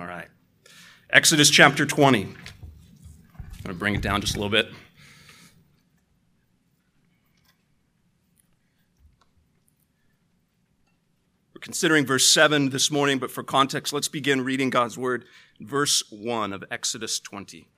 All 0.00 0.06
right. 0.06 0.28
Exodus 1.10 1.50
chapter 1.50 1.84
20. 1.84 2.22
I'm 2.22 2.32
going 2.32 2.38
to 3.66 3.74
bring 3.74 3.94
it 3.94 4.00
down 4.00 4.22
just 4.22 4.34
a 4.34 4.38
little 4.38 4.50
bit. 4.50 4.72
We're 11.52 11.60
considering 11.60 12.06
verse 12.06 12.32
7 12.32 12.70
this 12.70 12.90
morning, 12.90 13.18
but 13.18 13.30
for 13.30 13.42
context, 13.42 13.92
let's 13.92 14.08
begin 14.08 14.42
reading 14.42 14.70
God's 14.70 14.96
word, 14.96 15.26
verse 15.60 16.02
1 16.10 16.54
of 16.54 16.64
Exodus 16.70 17.20
20. 17.20 17.68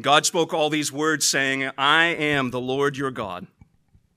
God 0.00 0.26
spoke 0.26 0.52
all 0.52 0.68
these 0.68 0.90
words, 0.90 1.28
saying, 1.28 1.70
I 1.78 2.06
am 2.06 2.50
the 2.50 2.60
Lord 2.60 2.96
your 2.96 3.12
God, 3.12 3.46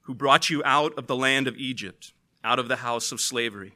who 0.02 0.16
brought 0.16 0.50
you 0.50 0.64
out 0.66 0.98
of 0.98 1.06
the 1.06 1.16
land 1.16 1.48
of 1.48 1.58
Egypt, 1.58 2.14
out 2.44 2.58
of 2.58 2.70
the 2.70 2.78
house 2.78 3.12
of 3.12 3.22
slavery. 3.22 3.76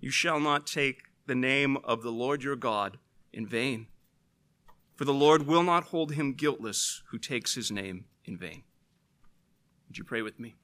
You 0.00 0.10
shall 0.10 0.40
not 0.40 0.66
take 0.66 1.02
the 1.26 1.34
name 1.34 1.76
of 1.84 2.02
the 2.02 2.10
Lord 2.10 2.42
your 2.42 2.56
God 2.56 2.98
in 3.32 3.46
vain. 3.46 3.86
For 4.96 5.04
the 5.04 5.14
Lord 5.14 5.46
will 5.46 5.62
not 5.62 5.84
hold 5.84 6.12
him 6.12 6.32
guiltless 6.32 7.02
who 7.10 7.18
takes 7.18 7.54
his 7.54 7.70
name 7.70 8.06
in 8.24 8.36
vain. 8.36 8.62
Would 9.88 9.98
you 9.98 10.04
pray 10.04 10.22
with 10.22 10.38
me? 10.38 10.54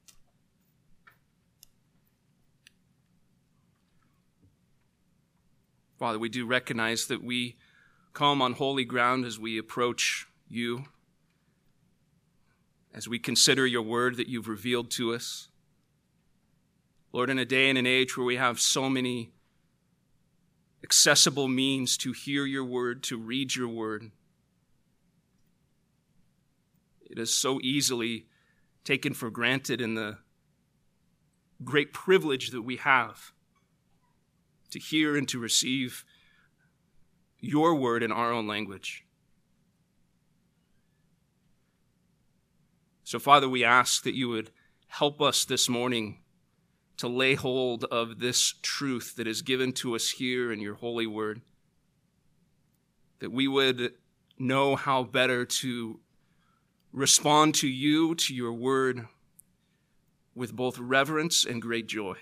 Father, 5.97 6.19
we 6.19 6.29
do 6.29 6.45
recognize 6.45 7.07
that 7.07 7.23
we 7.23 7.57
come 8.13 8.41
on 8.41 8.53
holy 8.53 8.85
ground 8.85 9.25
as 9.25 9.39
we 9.39 9.57
approach 9.57 10.27
you, 10.47 10.85
as 12.93 13.07
we 13.07 13.17
consider 13.17 13.65
your 13.65 13.81
word 13.81 14.17
that 14.17 14.27
you've 14.27 14.47
revealed 14.47 14.91
to 14.91 15.13
us. 15.13 15.49
Lord, 17.13 17.29
in 17.29 17.39
a 17.39 17.45
day 17.45 17.69
and 17.69 17.77
an 17.77 17.85
age 17.87 18.17
where 18.17 18.25
we 18.25 18.35
have 18.35 18.59
so 18.59 18.89
many 18.89 19.31
accessible 20.83 21.47
means 21.47 21.97
to 21.97 22.11
hear 22.11 22.45
your 22.45 22.65
word, 22.65 23.03
to 23.03 23.17
read 23.17 23.55
your 23.55 23.67
word, 23.67 24.11
it 27.09 27.17
is 27.17 27.33
so 27.33 27.59
easily 27.63 28.27
taken 28.83 29.13
for 29.13 29.29
granted 29.29 29.81
in 29.81 29.95
the 29.95 30.17
great 31.63 31.93
privilege 31.93 32.51
that 32.51 32.61
we 32.61 32.75
have 32.77 33.31
to 34.69 34.79
hear 34.79 35.15
and 35.17 35.27
to 35.29 35.39
receive 35.39 36.05
your 37.39 37.75
word 37.75 38.03
in 38.03 38.11
our 38.11 38.31
own 38.31 38.47
language. 38.47 39.05
So, 43.03 43.19
Father, 43.19 43.47
we 43.47 43.63
ask 43.63 44.03
that 44.03 44.15
you 44.15 44.27
would 44.29 44.51
help 44.87 45.21
us 45.21 45.45
this 45.45 45.69
morning 45.69 46.19
to 46.97 47.07
lay 47.07 47.35
hold 47.35 47.83
of 47.85 48.19
this 48.19 48.55
truth 48.61 49.15
that 49.15 49.27
is 49.27 49.41
given 49.41 49.71
to 49.71 49.95
us 49.95 50.09
here 50.09 50.51
in 50.51 50.59
your 50.59 50.75
holy 50.75 51.07
word, 51.07 51.41
that 53.19 53.31
we 53.31 53.47
would 53.47 53.93
know 54.37 54.75
how 54.75 55.03
better 55.03 55.45
to 55.45 55.99
respond 56.91 57.53
to 57.55 57.67
you, 57.67 58.15
to 58.15 58.33
your 58.33 58.53
word, 58.53 59.07
with 60.35 60.55
both 60.55 60.77
reverence 60.77 61.45
and 61.45 61.61
great 61.61 61.87
joy. 61.87 62.15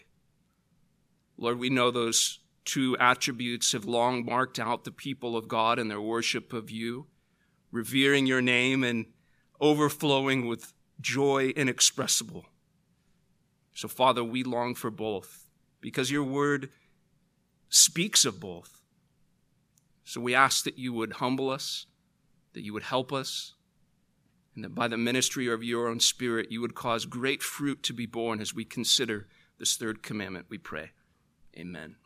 Lord, 1.38 1.60
we 1.60 1.70
know 1.70 1.92
those 1.92 2.40
two 2.64 2.98
attributes 2.98 3.74
have 3.74 3.86
long 3.86 4.26
marked 4.26 4.60
out 4.60 4.84
the 4.84 4.92
people 4.92 5.38
of 5.38 5.48
God 5.48 5.80
in 5.80 5.88
their 5.88 6.02
worship 6.02 6.54
of 6.54 6.72
you, 6.72 7.08
revering 7.72 8.26
your 8.26 8.42
name 8.42 8.84
and 8.84 9.06
overflowing 9.62 10.48
with 10.48 10.74
joy 11.00 11.50
inexpressible. 11.56 12.46
So, 13.76 13.90
Father, 13.90 14.24
we 14.24 14.42
long 14.44 14.74
for 14.74 14.90
both 14.90 15.50
because 15.82 16.10
your 16.10 16.24
word 16.24 16.70
speaks 17.70 18.24
of 18.24 18.40
both. 18.40 18.82
So 20.06 20.22
we 20.22 20.34
ask 20.34 20.64
that 20.64 20.80
you 20.80 20.94
would 20.94 21.14
humble 21.14 21.50
us, 21.50 21.86
that 22.54 22.64
you 22.64 22.72
would 22.74 22.84
help 22.84 23.12
us, 23.12 23.54
and 24.56 24.64
that 24.64 24.74
by 24.74 24.88
the 24.88 24.98
ministry 24.98 25.52
of 25.52 25.62
your 25.62 25.90
own 25.90 26.00
Spirit, 26.00 26.52
you 26.52 26.62
would 26.62 26.74
cause 26.74 27.06
great 27.06 27.44
fruit 27.44 27.84
to 27.84 27.94
be 27.94 28.06
born 28.06 28.40
as 28.40 28.54
we 28.54 28.64
consider 28.64 29.28
this 29.60 29.76
third 29.76 30.02
commandment, 30.02 30.46
we 30.48 30.58
pray. 30.58 30.92
Amen. 31.58 31.98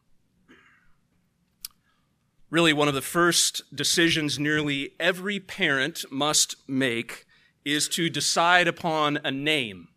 Really, 2.50 2.74
one 2.74 2.88
of 2.88 2.96
the 2.96 3.01
first 3.01 3.75
decisions 3.75 4.40
nearly 4.40 4.94
every 5.00 5.40
parent 5.40 6.03
must 6.09 6.56
make 6.68 7.28
is 7.63 7.88
to 7.90 8.09
decide 8.09 8.68
upon 8.68 9.19
a 9.24 9.30
name 9.30 9.90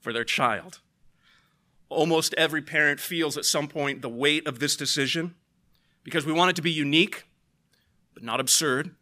for 0.00 0.12
their 0.12 0.24
child 0.24 0.80
almost 1.88 2.34
every 2.34 2.62
parent 2.62 3.00
feels 3.00 3.36
at 3.36 3.44
some 3.44 3.68
point 3.68 4.02
the 4.02 4.08
weight 4.08 4.46
of 4.46 4.58
this 4.58 4.76
decision 4.76 5.34
because 6.04 6.26
we 6.26 6.32
want 6.32 6.50
it 6.50 6.56
to 6.56 6.62
be 6.62 6.70
unique, 6.70 7.24
but 8.14 8.22
not 8.22 8.40
absurd. 8.40 8.94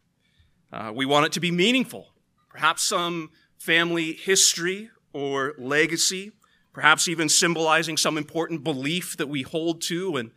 Uh, 0.73 0.93
we 0.95 1.07
want 1.07 1.27
it 1.27 1.33
to 1.33 1.41
be 1.41 1.51
meaningful, 1.51 2.09
perhaps 2.49 2.83
some 2.83 3.31
family 3.59 4.13
history 4.13 4.91
or 5.13 5.55
legacy, 5.59 6.33
perhaps 6.73 7.09
even 7.09 7.29
symbolizing 7.29 7.97
some 7.97 8.19
important 8.19 8.63
belief 8.63 9.17
that 9.17 9.29
we 9.29 9.43
hold 9.43 9.81
to 9.81 10.17
and 10.17 10.31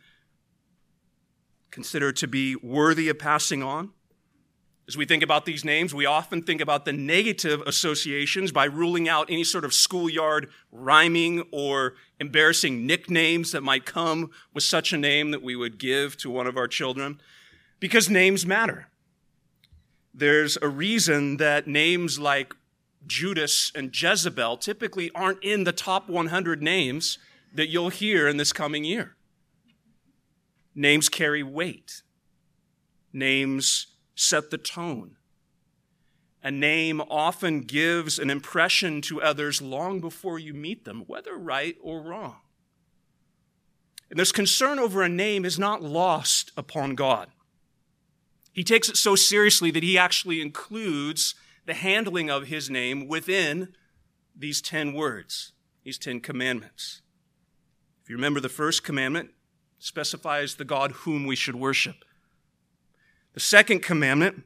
consider 1.70 2.12
to 2.12 2.26
be 2.26 2.56
worthy 2.56 3.08
of 3.08 3.18
passing 3.18 3.62
on. 3.62 3.90
As 4.90 4.96
we 4.96 5.04
think 5.04 5.22
about 5.22 5.44
these 5.44 5.64
names, 5.64 5.94
we 5.94 6.04
often 6.04 6.42
think 6.42 6.60
about 6.60 6.84
the 6.84 6.92
negative 6.92 7.60
associations 7.60 8.50
by 8.50 8.64
ruling 8.64 9.08
out 9.08 9.30
any 9.30 9.44
sort 9.44 9.64
of 9.64 9.72
schoolyard 9.72 10.50
rhyming 10.72 11.44
or 11.52 11.94
embarrassing 12.18 12.88
nicknames 12.88 13.52
that 13.52 13.60
might 13.60 13.86
come 13.86 14.32
with 14.52 14.64
such 14.64 14.92
a 14.92 14.98
name 14.98 15.30
that 15.30 15.44
we 15.44 15.54
would 15.54 15.78
give 15.78 16.16
to 16.16 16.28
one 16.28 16.48
of 16.48 16.56
our 16.56 16.66
children, 16.66 17.20
because 17.78 18.10
names 18.10 18.44
matter. 18.44 18.88
There's 20.12 20.58
a 20.60 20.66
reason 20.66 21.36
that 21.36 21.68
names 21.68 22.18
like 22.18 22.52
Judas 23.06 23.70
and 23.76 23.96
Jezebel 23.96 24.56
typically 24.56 25.12
aren't 25.14 25.44
in 25.44 25.62
the 25.62 25.72
top 25.72 26.08
100 26.08 26.64
names 26.64 27.16
that 27.54 27.68
you'll 27.68 27.90
hear 27.90 28.26
in 28.26 28.38
this 28.38 28.52
coming 28.52 28.82
year. 28.82 29.14
Names 30.74 31.08
carry 31.08 31.44
weight. 31.44 32.02
Names 33.12 33.86
set 34.14 34.50
the 34.50 34.58
tone. 34.58 35.16
A 36.42 36.50
name 36.50 37.02
often 37.10 37.60
gives 37.60 38.18
an 38.18 38.30
impression 38.30 39.02
to 39.02 39.20
others 39.20 39.60
long 39.60 40.00
before 40.00 40.38
you 40.38 40.54
meet 40.54 40.84
them, 40.84 41.04
whether 41.06 41.36
right 41.36 41.76
or 41.82 42.00
wrong. 42.00 42.36
And 44.08 44.18
this 44.18 44.32
concern 44.32 44.78
over 44.78 45.02
a 45.02 45.08
name 45.08 45.44
is 45.44 45.58
not 45.58 45.82
lost 45.82 46.50
upon 46.56 46.94
God. 46.94 47.28
He 48.52 48.64
takes 48.64 48.88
it 48.88 48.96
so 48.96 49.14
seriously 49.14 49.70
that 49.70 49.82
he 49.82 49.96
actually 49.96 50.40
includes 50.40 51.34
the 51.66 51.74
handling 51.74 52.30
of 52.30 52.48
his 52.48 52.68
name 52.68 53.06
within 53.06 53.74
these 54.36 54.60
10 54.60 54.94
words, 54.94 55.52
these 55.84 55.98
10 55.98 56.20
commandments. 56.20 57.02
If 58.02 58.10
you 58.10 58.16
remember, 58.16 58.40
the 58.40 58.48
first 58.48 58.82
commandment 58.82 59.30
specifies 59.78 60.56
the 60.56 60.64
God 60.64 60.92
whom 60.92 61.26
we 61.26 61.36
should 61.36 61.54
worship. 61.54 62.04
The 63.34 63.40
second 63.40 63.82
commandment 63.82 64.44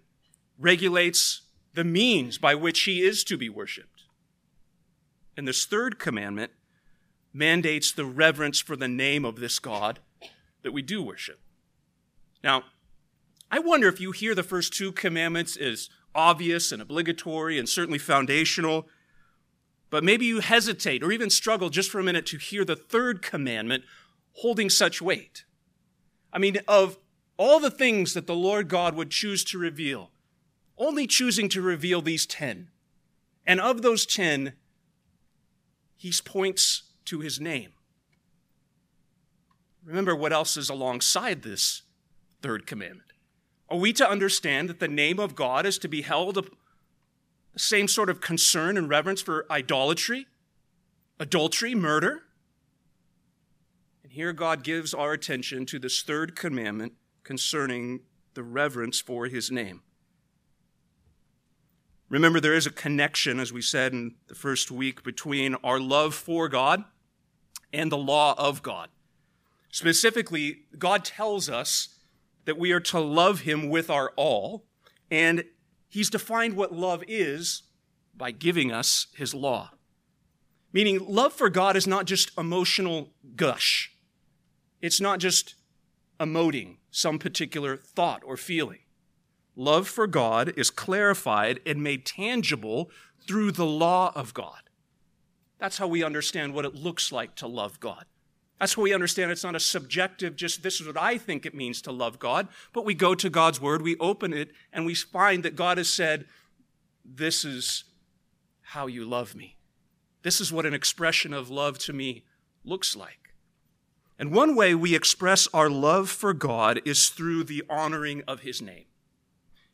regulates 0.58 1.42
the 1.72 1.84
means 1.84 2.38
by 2.38 2.54
which 2.54 2.82
he 2.82 3.02
is 3.02 3.25
to 3.25 3.36
be 3.36 3.48
worshiped. 3.48 4.04
And 5.36 5.48
this 5.48 5.64
third 5.64 5.98
commandment 5.98 6.52
mandates 7.32 7.90
the 7.90 8.04
reverence 8.04 8.60
for 8.60 8.76
the 8.76 8.88
name 8.88 9.25
of 9.25 9.40
this 9.40 9.58
God 9.58 9.98
that 10.62 10.72
we 10.72 10.82
do 10.82 11.02
worship. 11.02 11.40
Now, 12.42 12.64
I 13.50 13.58
wonder 13.58 13.88
if 13.88 14.00
you 14.00 14.12
hear 14.12 14.34
the 14.34 14.42
first 14.42 14.72
two 14.72 14.92
commandments 14.92 15.56
as 15.56 15.88
obvious 16.14 16.70
and 16.70 16.81
obligatory 16.81 17.58
and 17.58 17.69
certainly 17.69 17.98
foundational, 17.98 18.86
but 19.90 20.04
maybe 20.04 20.26
you 20.26 20.40
hesitate 20.40 21.02
or 21.02 21.10
even 21.10 21.31
struggle 21.31 21.70
just 21.70 21.90
for 21.90 21.98
a 21.98 22.04
minute 22.04 22.26
to 22.26 22.38
hear 22.38 22.64
the 22.64 22.76
third 22.76 23.22
commandment 23.22 23.84
holding 24.34 24.70
such 24.70 25.02
weight. 25.02 25.44
I 26.32 26.38
mean, 26.38 26.58
of 26.69 26.98
all 27.36 27.60
the 27.60 27.70
things 27.70 28.14
that 28.14 28.26
the 28.26 28.34
Lord 28.34 28.69
God 28.69 28.94
would 28.94 29.10
choose 29.10 29.44
to 29.44 29.58
reveal, 29.58 30.10
only 30.78 31.06
choosing 31.06 31.48
to 31.50 31.62
reveal 31.62 32.00
these 32.00 32.26
10. 32.26 32.69
And 33.46 33.60
of 33.60 33.82
those 33.82 34.06
10, 34.06 34.54
he 35.96 36.12
points 36.25 36.82
to 37.06 37.20
his 37.20 37.40
name. 37.40 37.72
remember 39.84 40.16
what 40.16 40.32
else 40.32 40.56
is 40.56 40.70
alongside 40.70 41.42
this 41.42 41.82
third 42.40 42.66
commandment. 42.66 43.10
Are 43.69 43.78
we 43.78 43.92
to 43.94 44.08
understand 44.08 44.69
that 44.69 44.81
the 44.81 44.88
name 44.88 45.19
of 45.19 45.34
God 45.34 45.66
is 45.66 45.78
to 45.78 45.88
be 45.88 46.02
held 46.02 46.36
the 46.36 46.50
same 47.56 47.88
sort 47.88 48.10
of 48.10 48.20
concern 48.20 48.76
and 48.76 48.88
reverence 48.88 49.22
for 49.22 49.46
idolatry, 49.50 50.26
adultery, 51.19 51.75
murder? 51.75 52.22
And 54.02 54.12
here 54.12 54.32
God 54.32 54.62
gives 54.62 54.94
our 54.94 55.12
attention 55.12 55.66
to 55.66 55.78
this 55.78 56.02
third 56.02 56.36
commandment 56.36 56.94
concerning 57.25 58.00
the 58.35 58.43
reverence 58.43 59.00
for 59.00 59.26
his 59.26 59.50
name. 59.50 59.82
Remember, 62.09 62.38
there 62.38 62.55
is 62.55 62.67
a 62.67 62.71
connection, 62.71 63.41
as 63.41 63.53
we 63.53 63.62
said 63.62 63.93
in 63.93 64.15
the 64.29 64.35
first 64.35 64.71
week, 64.71 65.03
between 65.03 65.56
our 65.65 65.81
love 65.81 66.15
for 66.15 66.49
God 66.49 66.85
and 67.73 67.91
the 67.91 67.99
law 67.99 68.35
of 68.38 68.62
God. 68.62 68.88
Specifically, 69.73 70.67
God 70.79 71.05
tells 71.05 71.49
us 71.49 71.99
that 72.44 72.59
we 72.59 72.71
are 72.71 72.81
to 72.81 73.00
love 73.00 73.41
him 73.41 73.69
with 73.69 73.91
our 73.91 74.12
all, 74.17 74.67
and 75.11 75.44
he's 75.88 76.11
defined 76.11 76.55
what 76.55 76.73
love 76.73 77.03
is 77.09 77.62
by 78.17 78.31
giving 78.31 78.70
us 78.70 79.09
his 79.17 79.35
law. 79.35 79.70
Meaning, 80.73 81.05
love 81.09 81.32
for 81.32 81.49
God 81.49 81.77
is 81.77 81.87
not 81.87 82.05
just 82.05 82.31
emotional 82.38 83.12
gush. 83.35 83.93
It's 84.81 85.00
not 85.00 85.19
just 85.19 85.55
emoting 86.19 86.76
some 86.90 87.19
particular 87.19 87.76
thought 87.76 88.22
or 88.25 88.37
feeling. 88.37 88.81
Love 89.56 89.88
for 89.88 90.06
God 90.06 90.52
is 90.56 90.70
clarified 90.70 91.61
and 91.64 91.82
made 91.82 92.05
tangible 92.05 92.90
through 93.26 93.52
the 93.52 93.66
law 93.66 94.12
of 94.14 94.34
God. 94.34 94.62
That's 95.58 95.78
how 95.78 95.87
we 95.87 96.02
understand 96.02 96.55
what 96.55 96.64
it 96.64 96.75
looks 96.75 97.12
like 97.12 97.34
to 97.37 97.46
love 97.46 97.81
God. 97.81 98.05
That's 98.58 98.75
how 98.75 98.82
we 98.82 98.94
understand 98.94 99.31
it's 99.31 99.44
not 99.44 99.56
a 99.56 99.61
subjective, 99.61 100.37
just 100.37 100.62
this 100.62 100.81
is 100.81 100.87
what 100.87 100.96
I 100.96 101.19
think 101.19 101.44
it 101.44 101.55
means 101.55 101.82
to 101.82 101.93
love 101.93 102.19
God, 102.19 102.49
but 102.72 102.84
we 102.84 102.94
go 102.94 103.14
to 103.14 103.31
God's 103.31 103.60
word, 103.60 103.82
we 103.82 103.96
open 103.99 104.32
it, 104.32 104.52
and 104.72 104.87
we 104.87 104.94
find 104.94 105.43
that 105.43 105.56
God 105.56 105.78
has 105.78 105.93
said, 105.93 106.26
This 107.05 107.44
is 107.44 107.84
how 108.62 108.87
you 108.87 109.05
love 109.05 109.34
me. 109.34 109.56
This 110.22 110.40
is 110.40 110.52
what 110.52 110.67
an 110.67 110.75
expression 110.75 111.32
of 111.32 111.50
love 111.50 111.78
to 111.81 111.93
me 111.93 112.25
looks 112.64 112.96
like. 112.96 113.24
And 114.19 114.32
one 114.32 114.55
way 114.55 114.75
we 114.75 114.94
express 114.94 115.49
our 115.52 115.69
love 115.69 116.08
for 116.08 116.32
God 116.32 116.81
is 116.84 117.08
through 117.08 117.44
the 117.44 117.64
honoring 117.69 118.22
of 118.28 118.40
his 118.40 118.62
name. 118.62 118.84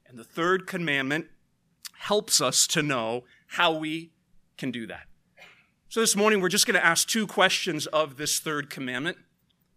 And 0.06 0.18
the 0.18 0.24
third 0.24 0.66
commandment 0.66 1.26
helps 1.98 2.40
us 2.40 2.66
to 2.68 2.82
know 2.82 3.24
how 3.48 3.72
we 3.72 4.12
can 4.56 4.70
do 4.70 4.86
that. 4.86 5.06
So 5.88 6.00
this 6.00 6.16
morning, 6.16 6.40
we're 6.40 6.48
just 6.48 6.66
going 6.66 6.80
to 6.80 6.86
ask 6.86 7.08
two 7.08 7.26
questions 7.26 7.86
of 7.86 8.16
this 8.16 8.38
third 8.38 8.70
commandment, 8.70 9.18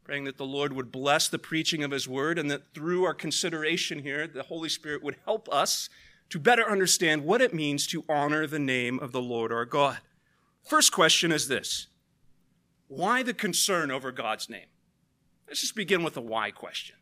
praying 0.04 0.26
that 0.26 0.38
the 0.38 0.46
Lord 0.46 0.72
would 0.74 0.92
bless 0.92 1.28
the 1.28 1.40
preaching 1.40 1.84
of 1.84 1.92
his 1.92 2.08
word 2.08 2.38
and 2.40 2.50
that 2.52 2.74
through 2.74 3.04
our 3.04 3.14
consideration 3.14 4.00
here, 4.00 4.28
the 4.28 4.44
Holy 4.44 4.70
Spirit 4.70 5.04
would 5.04 5.18
help 5.26 5.52
us 5.52 5.90
to 6.30 6.40
better 6.40 6.70
understand 6.70 7.24
what 7.24 7.42
it 7.42 7.54
means 7.54 7.86
to 7.88 8.06
honor 8.08 8.48
the 8.48 8.60
name 8.60 9.00
of 9.00 9.12
the 9.12 9.22
Lord 9.22 9.52
our 9.52 9.66
God. 9.66 10.00
First 10.64 10.92
question 10.92 11.32
is 11.32 11.48
this 11.48 11.88
Why 12.96 13.24
the 13.24 13.34
concern 13.34 13.90
over 13.90 14.12
God's 14.12 14.50
name? 14.50 14.68
Let's 15.48 15.62
just 15.62 15.76
begin 15.76 16.04
with 16.04 16.14
the 16.14 16.22
why 16.22 16.52
question. 16.52 16.96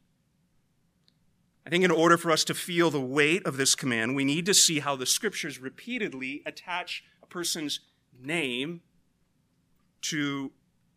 I 1.65 1.69
think 1.69 1.83
in 1.83 1.91
order 1.91 2.17
for 2.17 2.31
us 2.31 2.43
to 2.45 2.53
feel 2.53 2.89
the 2.89 3.01
weight 3.01 3.45
of 3.45 3.57
this 3.57 3.75
command, 3.75 4.15
we 4.15 4.25
need 4.25 4.45
to 4.45 4.53
see 4.53 4.79
how 4.79 4.95
the 4.95 5.05
scriptures 5.05 5.59
repeatedly 5.59 6.43
attach 6.45 7.03
a 7.21 7.25
person's 7.25 7.81
name 8.19 8.81
to 10.03 10.51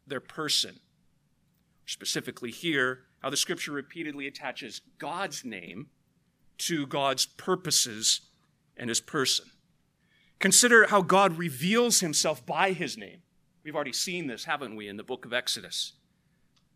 their 0.07 0.21
person. 0.21 0.81
Specifically, 1.87 2.51
here, 2.51 3.01
how 3.21 3.31
the 3.31 3.37
scripture 3.37 3.73
repeatedly 3.73 4.27
attaches 4.27 4.81
God's 4.99 5.45
name 5.45 5.89
to 6.59 6.87
God's 6.87 7.27
purposes 7.27 8.21
and 8.77 8.89
his 8.89 9.01
person. 9.01 9.47
Consider 10.39 10.87
how 10.87 11.03
God 11.03 11.37
reveals 11.37 12.01
himself 12.01 12.47
by 12.47 12.73
his 12.73 12.97
name. 12.97 13.24
We've 13.65 13.75
already 13.75 13.95
seen 13.95 14.27
this, 14.27 14.45
haven't 14.45 14.77
we, 14.77 14.89
in 14.89 14.99
the 14.99 15.03
book 15.03 15.25
of 15.25 15.33
Exodus? 15.33 15.95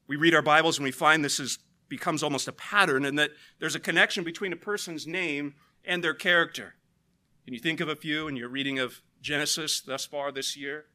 We 0.06 0.17
read 0.17 0.35
our 0.35 0.40
Bibles 0.40 0.79
and 0.79 0.85
we 0.85 0.90
find 0.90 1.23
this 1.23 1.38
is 1.38 1.58
becomes 1.90 2.23
almost 2.23 2.49
a 2.49 2.52
pattern 2.52 3.05
and 3.05 3.19
that 3.19 3.31
there's 3.58 3.75
a 3.75 3.81
connection 3.81 4.25
between 4.25 4.52
a 4.52 4.56
person's 4.56 5.06
name 5.06 5.55
and 5.85 6.02
their 6.02 6.14
character. 6.14 6.75
Can 7.44 7.52
you 7.52 7.61
think 7.61 7.81
of 7.81 7.88
a 7.88 7.96
few 7.96 8.26
in 8.26 8.37
your 8.37 8.49
reading 8.49 8.79
of 8.79 9.02
Genesis 9.20 9.81
thus 9.81 10.06
far 10.06 10.32
this 10.32 10.56
year? 10.56 10.87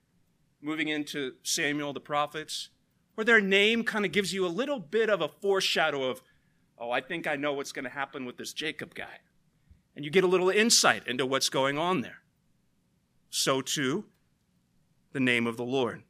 Moving 0.62 0.88
into 0.88 1.34
Samuel, 1.44 1.94
the 1.94 2.00
prophets, 2.00 2.69
where 3.13 3.25
their 3.25 3.42
name 3.42 3.84
kind 3.84 4.06
of 4.06 4.12
gives 4.12 4.34
you 4.34 4.46
a 4.46 4.48
little 4.48 4.80
bit 4.80 5.10
of 5.10 5.22
a 5.22 5.28
foreshadow 5.28 6.10
of, 6.10 6.22
oh, 6.78 6.89
I 6.89 7.01
think 7.01 7.28
I 7.28 7.36
know 7.36 7.54
what's 7.54 7.72
going 7.72 7.86
to 7.86 7.92
happen 7.92 8.25
with 8.25 8.38
this 8.38 8.54
Jacob 8.54 8.96
guy. 8.96 9.19
And 9.96 10.04
you 10.04 10.10
get 10.10 10.24
a 10.24 10.28
little 10.28 10.50
insight 10.50 11.07
into 11.07 11.25
what's 11.25 11.50
going 11.50 11.78
on 11.78 12.01
there. 12.01 12.22
So 13.30 13.62
too, 13.62 14.06
the 15.13 15.19
name 15.19 15.48
of 15.48 15.57
the 15.57 15.63
Lord. 15.63 16.04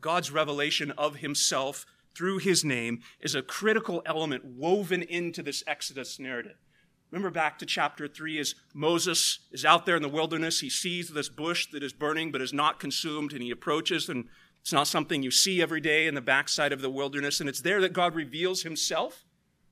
God's 0.00 0.30
revelation 0.30 0.92
of 0.92 1.16
himself 1.16 1.84
through 2.14 2.38
his 2.38 2.64
name 2.64 3.00
is 3.20 3.34
a 3.34 3.42
critical 3.42 4.02
element 4.06 4.44
woven 4.44 5.02
into 5.02 5.42
this 5.42 5.62
Exodus 5.66 6.18
narrative. 6.18 6.56
Remember 7.10 7.30
back 7.30 7.58
to 7.58 7.66
chapter 7.66 8.06
3 8.06 8.38
as 8.38 8.54
Moses 8.72 9.40
is 9.50 9.64
out 9.64 9.84
there 9.84 9.96
in 9.96 10.02
the 10.02 10.08
wilderness. 10.08 10.60
He 10.60 10.70
sees 10.70 11.08
this 11.08 11.28
bush 11.28 11.66
that 11.72 11.82
is 11.82 11.92
burning 11.92 12.30
but 12.30 12.40
is 12.40 12.52
not 12.52 12.78
consumed, 12.78 13.32
and 13.32 13.42
he 13.42 13.50
approaches, 13.50 14.08
and 14.08 14.26
it's 14.60 14.72
not 14.72 14.86
something 14.86 15.22
you 15.22 15.30
see 15.30 15.60
every 15.60 15.80
day 15.80 16.06
in 16.06 16.14
the 16.14 16.20
backside 16.20 16.72
of 16.72 16.82
the 16.82 16.90
wilderness. 16.90 17.40
And 17.40 17.48
it's 17.48 17.62
there 17.62 17.80
that 17.80 17.92
God 17.92 18.14
reveals 18.14 18.62
himself, 18.62 19.24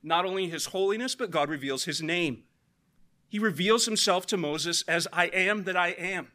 not 0.02 0.25
only 0.25 0.49
his 0.49 0.66
holiness, 0.66 1.14
but 1.14 1.31
God 1.31 1.49
reveals 1.49 1.84
his 1.84 2.02
name. 2.02 2.43
He 3.28 3.38
reveals 3.38 3.84
himself 3.84 4.26
to 4.26 4.37
Moses 4.37 4.82
as 4.88 5.06
I 5.12 5.26
am 5.26 5.64
that 5.64 5.76
I 5.76 5.88
am. 5.90 6.28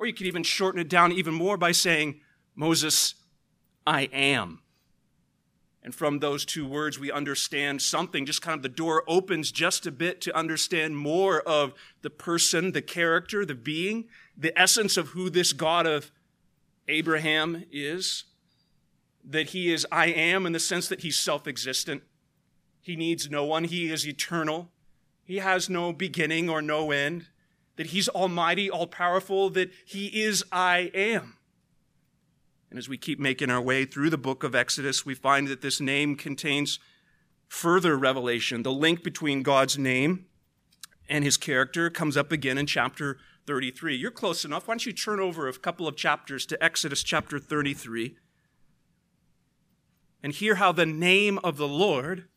Or 0.00 0.06
you 0.06 0.14
could 0.14 0.26
even 0.26 0.42
shorten 0.42 0.80
it 0.80 0.88
down 0.88 1.12
even 1.12 1.34
more 1.34 1.58
by 1.58 1.72
saying, 1.72 2.20
Moses, 2.54 3.16
I 3.86 4.04
am. 4.14 4.60
And 5.82 5.94
from 5.94 6.20
those 6.20 6.46
two 6.46 6.66
words, 6.66 6.98
we 6.98 7.12
understand 7.12 7.82
something. 7.82 8.24
Just 8.24 8.40
kind 8.40 8.56
of 8.56 8.62
the 8.62 8.70
door 8.70 9.04
opens 9.06 9.52
just 9.52 9.86
a 9.86 9.90
bit 9.90 10.22
to 10.22 10.34
understand 10.34 10.96
more 10.96 11.42
of 11.42 11.74
the 12.00 12.08
person, 12.08 12.72
the 12.72 12.80
character, 12.80 13.44
the 13.44 13.54
being, 13.54 14.08
the 14.34 14.58
essence 14.58 14.96
of 14.96 15.08
who 15.08 15.28
this 15.28 15.52
God 15.52 15.86
of 15.86 16.10
Abraham 16.88 17.66
is. 17.70 18.24
That 19.22 19.50
he 19.50 19.70
is 19.70 19.86
I 19.92 20.06
am 20.06 20.46
in 20.46 20.54
the 20.54 20.60
sense 20.60 20.88
that 20.88 21.02
he's 21.02 21.18
self 21.18 21.46
existent. 21.46 22.04
He 22.80 22.96
needs 22.96 23.30
no 23.30 23.44
one. 23.44 23.64
He 23.64 23.92
is 23.92 24.08
eternal. 24.08 24.70
He 25.24 25.36
has 25.36 25.68
no 25.68 25.92
beginning 25.92 26.48
or 26.48 26.62
no 26.62 26.90
end. 26.90 27.26
That 27.80 27.86
he's 27.86 28.10
almighty, 28.10 28.70
all 28.70 28.86
powerful. 28.86 29.48
That 29.48 29.70
he 29.86 30.08
is 30.22 30.44
I 30.52 30.90
am. 30.92 31.38
And 32.68 32.78
as 32.78 32.90
we 32.90 32.98
keep 32.98 33.18
making 33.18 33.48
our 33.48 33.62
way 33.62 33.86
through 33.86 34.10
the 34.10 34.18
book 34.18 34.44
of 34.44 34.54
Exodus, 34.54 35.06
we 35.06 35.14
find 35.14 35.48
that 35.48 35.62
this 35.62 35.80
name 35.80 36.14
contains 36.14 36.78
further 37.48 37.96
revelation. 37.96 38.64
The 38.64 38.70
link 38.70 39.02
between 39.02 39.42
God's 39.42 39.78
name 39.78 40.26
and 41.08 41.24
his 41.24 41.38
character 41.38 41.88
comes 41.88 42.18
up 42.18 42.30
again 42.30 42.58
in 42.58 42.66
chapter 42.66 43.16
33. 43.46 43.96
You're 43.96 44.10
close 44.10 44.44
enough. 44.44 44.68
Why 44.68 44.74
don't 44.74 44.84
you 44.84 44.92
turn 44.92 45.18
over 45.18 45.48
a 45.48 45.54
couple 45.54 45.88
of 45.88 45.96
chapters 45.96 46.44
to 46.44 46.62
Exodus 46.62 47.02
chapter 47.02 47.38
33 47.38 48.14
and 50.22 50.34
hear 50.34 50.56
how 50.56 50.70
the 50.70 50.84
name 50.84 51.38
of 51.42 51.56
the 51.56 51.66
Lord 51.66 52.28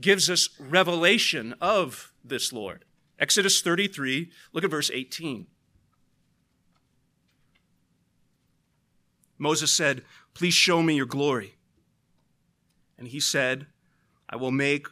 gives 0.00 0.30
us 0.30 0.50
revelation 0.60 1.52
of 1.60 2.12
this 2.24 2.52
Lord. 2.52 2.84
Exodus 3.18 3.62
33, 3.62 4.30
look 4.52 4.64
at 4.64 4.70
verse 4.70 4.90
18. 4.92 5.46
Moses 9.38 9.72
said, 9.72 10.02
Please 10.34 10.54
show 10.54 10.82
me 10.82 10.96
your 10.96 11.06
glory. 11.06 11.54
And 12.98 13.08
he 13.08 13.20
said, 13.20 13.66
I 14.28 14.36
will 14.36 14.50
make 14.50 14.86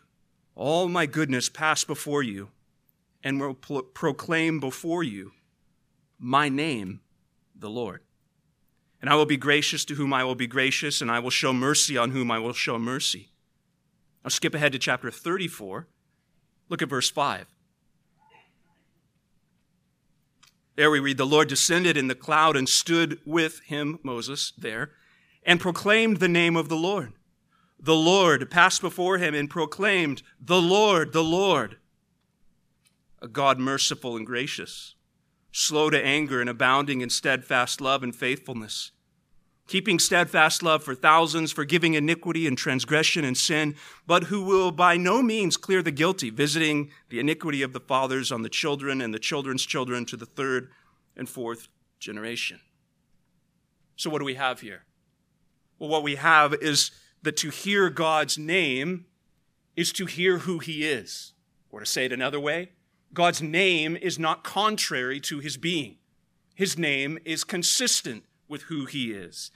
all 0.54 0.88
my 0.88 1.06
goodness 1.06 1.48
pass 1.48 1.84
before 1.84 2.22
you 2.22 2.50
and 3.22 3.40
will 3.40 3.54
pro- 3.54 3.82
proclaim 3.82 4.60
before 4.60 5.02
you 5.02 5.32
my 6.18 6.48
name, 6.48 7.00
the 7.54 7.68
Lord. 7.68 8.02
And 9.00 9.10
I 9.10 9.16
will 9.16 9.26
be 9.26 9.36
gracious 9.36 9.84
to 9.86 9.94
whom 9.94 10.14
I 10.14 10.24
will 10.24 10.34
be 10.34 10.46
gracious, 10.46 11.02
and 11.02 11.10
I 11.10 11.18
will 11.18 11.30
show 11.30 11.52
mercy 11.52 11.98
on 11.98 12.12
whom 12.12 12.30
I 12.30 12.38
will 12.38 12.54
show 12.54 12.78
mercy. 12.78 13.32
I'll 14.24 14.30
skip 14.30 14.54
ahead 14.54 14.72
to 14.72 14.78
chapter 14.78 15.10
34. 15.10 15.86
Look 16.70 16.80
at 16.80 16.88
verse 16.88 17.10
5. 17.10 17.53
There 20.76 20.90
we 20.90 21.00
read, 21.00 21.18
The 21.18 21.26
Lord 21.26 21.48
descended 21.48 21.96
in 21.96 22.08
the 22.08 22.14
cloud 22.14 22.56
and 22.56 22.68
stood 22.68 23.20
with 23.24 23.60
him, 23.60 23.98
Moses, 24.02 24.52
there, 24.58 24.90
and 25.44 25.60
proclaimed 25.60 26.18
the 26.18 26.28
name 26.28 26.56
of 26.56 26.68
the 26.68 26.76
Lord. 26.76 27.12
The 27.78 27.94
Lord 27.94 28.50
passed 28.50 28.80
before 28.80 29.18
him 29.18 29.34
and 29.34 29.48
proclaimed, 29.48 30.22
The 30.40 30.60
Lord, 30.60 31.12
the 31.12 31.22
Lord, 31.22 31.76
a 33.20 33.28
God 33.28 33.58
merciful 33.58 34.16
and 34.16 34.26
gracious, 34.26 34.94
slow 35.52 35.90
to 35.90 36.04
anger 36.04 36.40
and 36.40 36.50
abounding 36.50 37.02
in 37.02 37.10
steadfast 37.10 37.80
love 37.80 38.02
and 38.02 38.14
faithfulness, 38.14 38.90
keeping 39.66 39.98
steadfast 39.98 40.62
love 40.62 40.82
for 40.82 40.94
thousands, 40.94 41.52
forgiving 41.52 41.94
iniquity 41.94 42.46
and 42.46 42.56
transgression 42.58 43.24
and 43.24 43.36
sin, 43.36 43.74
but 44.06 44.24
who 44.24 44.42
will 44.42 44.70
by 44.70 44.96
no 44.96 45.22
means 45.22 45.56
clear 45.56 45.82
the 45.82 45.90
guilty, 45.90 46.30
visiting 46.30 46.90
the 47.08 47.18
iniquity 47.18 47.62
of 47.62 47.72
the 47.72 47.80
fathers 47.80 48.30
on 48.30 48.42
the 48.42 48.48
children 48.48 49.00
and 49.00 49.14
the 49.14 49.18
children's 49.18 49.64
children 49.64 50.04
to 50.04 50.16
the 50.16 50.26
third 50.26 50.70
and 51.16 51.28
fourth 51.28 51.68
generation. 51.98 52.60
So, 53.96 54.10
what 54.10 54.18
do 54.18 54.24
we 54.24 54.34
have 54.34 54.60
here? 54.60 54.84
Well, 55.78 55.88
what 55.88 56.02
we 56.02 56.16
have 56.16 56.54
is 56.54 56.90
that 57.22 57.36
to 57.38 57.50
hear 57.50 57.90
God's 57.90 58.36
name 58.36 59.06
is 59.76 59.92
to 59.92 60.06
hear 60.06 60.38
who 60.38 60.58
he 60.58 60.86
is. 60.86 61.32
Or 61.70 61.80
to 61.80 61.86
say 61.86 62.04
it 62.04 62.12
another 62.12 62.38
way, 62.38 62.70
God's 63.12 63.42
name 63.42 63.96
is 63.96 64.18
not 64.18 64.44
contrary 64.44 65.20
to 65.20 65.40
his 65.40 65.56
being. 65.56 65.96
His 66.54 66.78
name 66.78 67.18
is 67.24 67.42
consistent 67.42 68.24
with 68.54 68.62
who 68.62 68.84
he 68.84 69.10
is. 69.10 69.50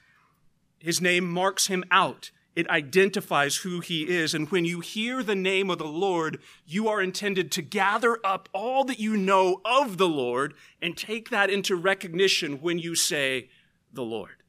His 0.80 1.00
name 1.00 1.30
marks 1.30 1.68
him 1.68 1.84
out. 1.88 2.32
It 2.56 2.68
identifies 2.68 3.58
who 3.58 3.78
he 3.78 4.08
is. 4.08 4.34
And 4.34 4.50
when 4.50 4.64
you 4.64 4.80
hear 4.80 5.22
the 5.22 5.36
name 5.36 5.70
of 5.70 5.78
the 5.78 5.86
Lord, 5.86 6.40
you 6.66 6.88
are 6.88 7.00
intended 7.00 7.52
to 7.52 7.62
gather 7.62 8.18
up 8.24 8.48
all 8.52 8.82
that 8.86 8.98
you 8.98 9.16
know 9.16 9.60
of 9.64 9.98
the 9.98 10.08
Lord 10.08 10.54
and 10.82 10.96
take 10.96 11.30
that 11.30 11.48
into 11.48 11.76
recognition 11.76 12.60
when 12.60 12.80
you 12.80 12.96
say, 12.96 13.50
the 13.92 14.02
Lord. 14.02 14.42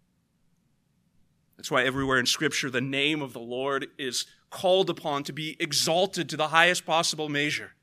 That's 1.55 1.69
why 1.69 1.83
everywhere 1.83 2.17
in 2.17 2.25
Scripture, 2.25 2.71
the 2.71 2.81
name 2.81 3.21
of 3.21 3.33
the 3.33 3.39
Lord 3.39 3.85
is 3.99 4.25
called 4.49 4.89
upon 4.89 5.23
to 5.25 5.31
be 5.31 5.55
exalted 5.59 6.27
to 6.29 6.37
the 6.37 6.47
highest 6.47 6.87
possible 6.87 7.29
measure. 7.29 7.73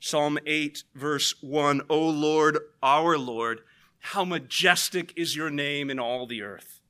Psalm 0.00 0.38
8, 0.44 0.84
verse 0.94 1.34
1 1.42 1.80
O 1.88 2.08
Lord, 2.10 2.58
our 2.82 3.16
Lord, 3.16 3.60
how 4.06 4.24
majestic 4.24 5.12
is 5.16 5.34
your 5.34 5.50
name 5.50 5.90
in 5.90 5.98
all 5.98 6.26
the 6.26 6.40
earth. 6.40 6.80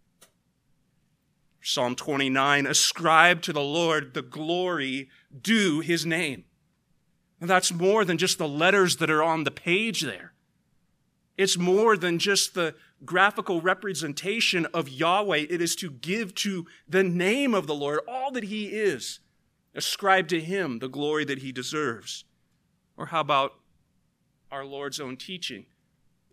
Psalm 1.62 1.96
29 1.96 2.66
Ascribe 2.66 3.40
to 3.40 3.54
the 3.54 3.62
Lord 3.62 4.12
the 4.12 4.20
glory 4.20 5.08
due 5.42 5.80
his 5.80 6.04
name. 6.04 6.44
And 7.40 7.48
that's 7.48 7.72
more 7.72 8.04
than 8.04 8.18
just 8.18 8.36
the 8.36 8.46
letters 8.46 8.96
that 8.96 9.10
are 9.10 9.22
on 9.22 9.44
the 9.44 9.50
page 9.50 10.02
there. 10.02 10.34
It's 11.38 11.56
more 11.56 11.96
than 11.96 12.18
just 12.18 12.52
the 12.52 12.74
graphical 13.04 13.62
representation 13.62 14.66
of 14.66 14.90
Yahweh. 14.90 15.46
It 15.48 15.62
is 15.62 15.74
to 15.76 15.90
give 15.90 16.34
to 16.36 16.66
the 16.86 17.02
name 17.02 17.54
of 17.54 17.66
the 17.66 17.74
Lord 17.74 18.00
all 18.06 18.30
that 18.32 18.44
he 18.44 18.66
is. 18.66 19.20
Ascribe 19.74 20.28
to 20.28 20.40
him 20.40 20.80
the 20.80 20.88
glory 20.88 21.24
that 21.24 21.38
he 21.38 21.50
deserves. 21.50 22.24
Or 22.94 23.06
how 23.06 23.20
about 23.20 23.54
our 24.50 24.66
Lord's 24.66 25.00
own 25.00 25.16
teaching? 25.16 25.64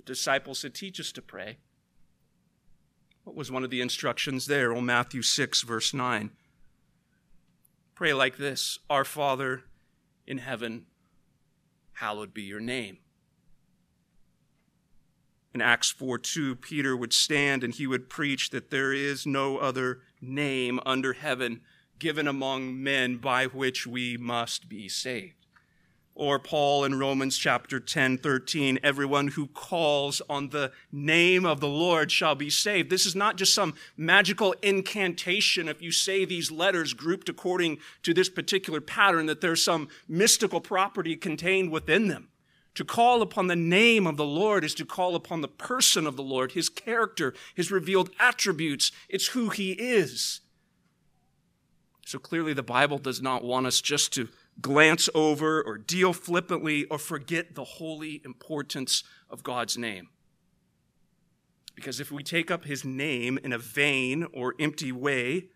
Disciples 0.06 0.60
said, 0.60 0.74
Teach 0.74 1.00
us 1.00 1.12
to 1.14 1.22
pray. 1.22 1.58
What 3.24 3.36
was 3.36 3.52
one 3.52 3.64
of 3.64 3.70
the 3.70 3.82
instructions 3.82 4.48
there? 4.48 4.74
Oh, 4.74 4.82
Matthew 4.82 5.22
6, 5.22 5.62
verse 5.62 5.94
9. 5.94 6.32
Pray 7.96 8.14
like 8.14 8.38
this 8.38 8.80
Our 8.90 9.06
Father 9.06 9.64
in 10.28 10.40
heaven, 10.40 10.86
hallowed 11.94 12.34
be 12.34 12.44
your 12.44 12.60
name. 12.60 12.98
In 15.54 15.62
Acts 15.62 15.92
4 15.92 16.18
2, 16.18 16.56
Peter 16.56 16.98
would 16.98 17.14
stand 17.14 17.64
and 17.64 17.74
he 17.74 17.86
would 17.86 18.10
preach 18.10 18.50
that 18.50 18.72
there 18.72 18.92
is 18.92 19.26
no 19.26 19.58
other 19.58 20.02
name 20.20 20.80
under 20.86 21.14
heaven 21.14 21.62
given 22.00 22.28
among 22.28 22.82
men 22.82 23.18
by 23.18 23.46
which 23.46 23.86
we 23.86 24.18
must 24.18 24.68
be 24.68 24.90
saved 24.90 25.43
or 26.16 26.38
Paul 26.38 26.84
in 26.84 27.00
Romans 27.00 27.38
chapter 27.38 27.80
10, 27.80 28.20
13, 28.20 28.80
everyone 28.84 29.30
who 29.30 29.48
calls 29.48 30.22
on 30.30 30.50
the 30.50 30.72
name 30.92 31.46
of 31.46 31.60
the 31.60 31.68
Lord 31.68 32.12
shall 32.12 32.36
be 32.36 32.50
saved. 32.50 32.90
This 32.90 33.06
is 33.06 33.16
not 33.16 33.36
just 33.36 33.54
some 33.54 33.74
magical 33.98 34.54
incantation. 34.62 35.68
If 35.68 35.82
you 35.82 35.92
say 35.92 36.24
these 36.24 36.52
letters 36.52 36.94
grouped 36.94 37.30
according 37.30 37.80
to 38.04 38.14
this 38.14 38.30
particular 38.30 38.80
pattern, 38.80 39.26
that 39.26 39.42
there's 39.42 39.64
some 39.64 39.88
mystical 40.08 40.62
property 40.62 41.16
contained 41.16 41.72
within 41.72 42.08
them. 42.08 42.30
To 42.76 42.86
call 42.86 43.22
upon 43.22 43.48
the 43.48 43.56
name 43.56 44.08
of 44.08 44.18
the 44.18 44.26
Lord 44.26 44.64
is 44.64 44.74
to 44.76 44.86
call 44.86 45.16
upon 45.16 45.42
the 45.42 45.48
person 45.48 46.08
of 46.08 46.16
the 46.16 46.24
Lord, 46.24 46.54
his 46.54 46.70
character, 46.70 47.34
his 47.56 47.72
revealed 47.72 48.10
attributes. 48.20 48.92
It's 49.10 49.28
who 49.28 49.50
he 49.50 49.74
is. 49.74 50.42
So 52.06 52.20
clearly, 52.20 52.54
the 52.54 52.64
Bible 52.64 52.98
does 52.98 53.22
not 53.22 53.44
want 53.44 53.66
us 53.66 53.80
just 53.80 54.12
to 54.14 54.28
glance 54.62 55.10
over 55.14 55.62
or 55.62 55.78
deal 55.78 56.14
flippantly 56.14 56.86
or 56.86 56.98
forget 56.98 57.56
the 57.56 57.64
holy 57.64 58.22
importance 58.24 59.04
of 59.30 59.44
God's 59.44 59.78
name. 59.78 60.10
Because 61.76 62.00
if 62.00 62.12
we 62.12 62.24
take 62.24 62.52
up 62.52 62.66
his 62.66 62.86
name 62.86 63.40
in 63.44 63.52
a 63.52 63.58
vain 63.58 64.28
or 64.32 64.54
empty 64.60 64.92
way, 64.92 65.48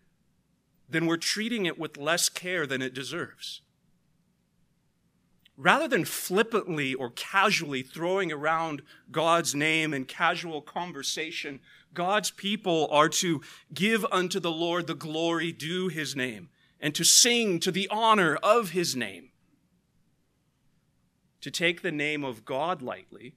then 0.88 1.06
we're 1.06 1.16
treating 1.16 1.66
it 1.66 1.78
with 1.78 1.96
less 1.96 2.28
care 2.28 2.66
than 2.66 2.82
it 2.82 2.94
deserves. 2.94 3.62
Rather 5.56 5.88
than 5.88 6.04
flippantly 6.04 6.94
or 6.94 7.10
casually 7.10 7.82
throwing 7.82 8.32
around 8.32 8.82
God's 9.10 9.54
name 9.54 9.92
in 9.92 10.04
casual 10.04 10.62
conversation, 10.62 11.60
God's 11.94 12.30
people 12.30 12.88
are 12.90 13.08
to 13.08 13.42
give 13.74 14.04
unto 14.12 14.38
the 14.38 14.52
Lord 14.52 14.86
the 14.86 14.94
glory 14.94 15.50
due 15.52 15.88
his 15.88 16.14
name 16.14 16.48
and 16.80 16.94
to 16.94 17.04
sing 17.04 17.60
to 17.60 17.70
the 17.70 17.88
honor 17.90 18.36
of 18.36 18.70
his 18.70 18.94
name. 18.94 19.30
To 21.40 21.50
take 21.50 21.82
the 21.82 21.92
name 21.92 22.24
of 22.24 22.44
God 22.44 22.82
lightly 22.82 23.34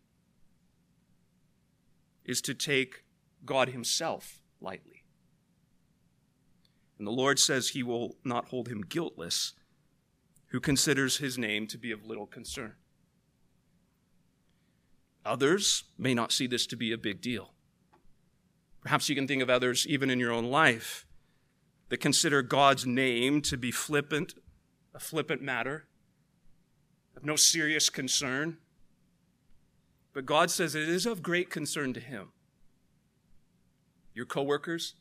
is 2.26 2.42
to 2.42 2.54
take 2.54 3.04
God 3.46 3.70
himself 3.70 4.40
lightly. 4.60 5.04
And 6.98 7.08
the 7.08 7.12
Lord 7.12 7.40
says 7.40 7.70
he 7.70 7.84
will 7.84 8.16
not 8.24 8.50
hold 8.50 8.68
him 8.68 8.82
guiltless 8.82 9.54
who 10.48 10.60
considers 10.60 11.18
his 11.18 11.38
name 11.38 11.66
to 11.68 11.78
be 11.78 11.92
of 11.92 12.06
little 12.06 12.28
concern. 12.28 12.74
Others 15.26 15.86
may 15.98 16.14
not 16.14 16.32
see 16.32 16.48
this 16.48 16.68
to 16.68 16.76
be 16.76 16.92
a 16.92 16.98
big 16.98 17.22
deal. 17.22 17.54
Perhaps 18.82 19.10
you 19.10 19.16
can 19.16 19.28
think 19.28 19.42
of 19.42 19.50
others 19.50 19.86
even 19.88 20.10
in 20.10 20.20
your 20.20 20.32
own 20.32 20.46
life 20.46 21.06
that 21.92 22.00
consider 22.00 22.42
God's 22.42 22.86
name 22.86 23.42
to 23.42 23.58
be 23.58 23.70
flippant, 23.70 24.34
a 24.96 25.00
flippant 25.00 25.42
matter, 25.42 25.88
of 27.18 27.26
no 27.26 27.36
serious 27.36 27.90
concern. 27.90 28.60
But 30.14 30.26
God 30.26 30.50
says 30.50 30.74
it 30.74 30.88
is 30.88 31.06
of 31.06 31.22
great 31.22 31.50
concern 31.50 31.92
to 31.92 32.00
Him. 32.00 32.30
Your 34.14 34.26
coworkers, 34.26 34.94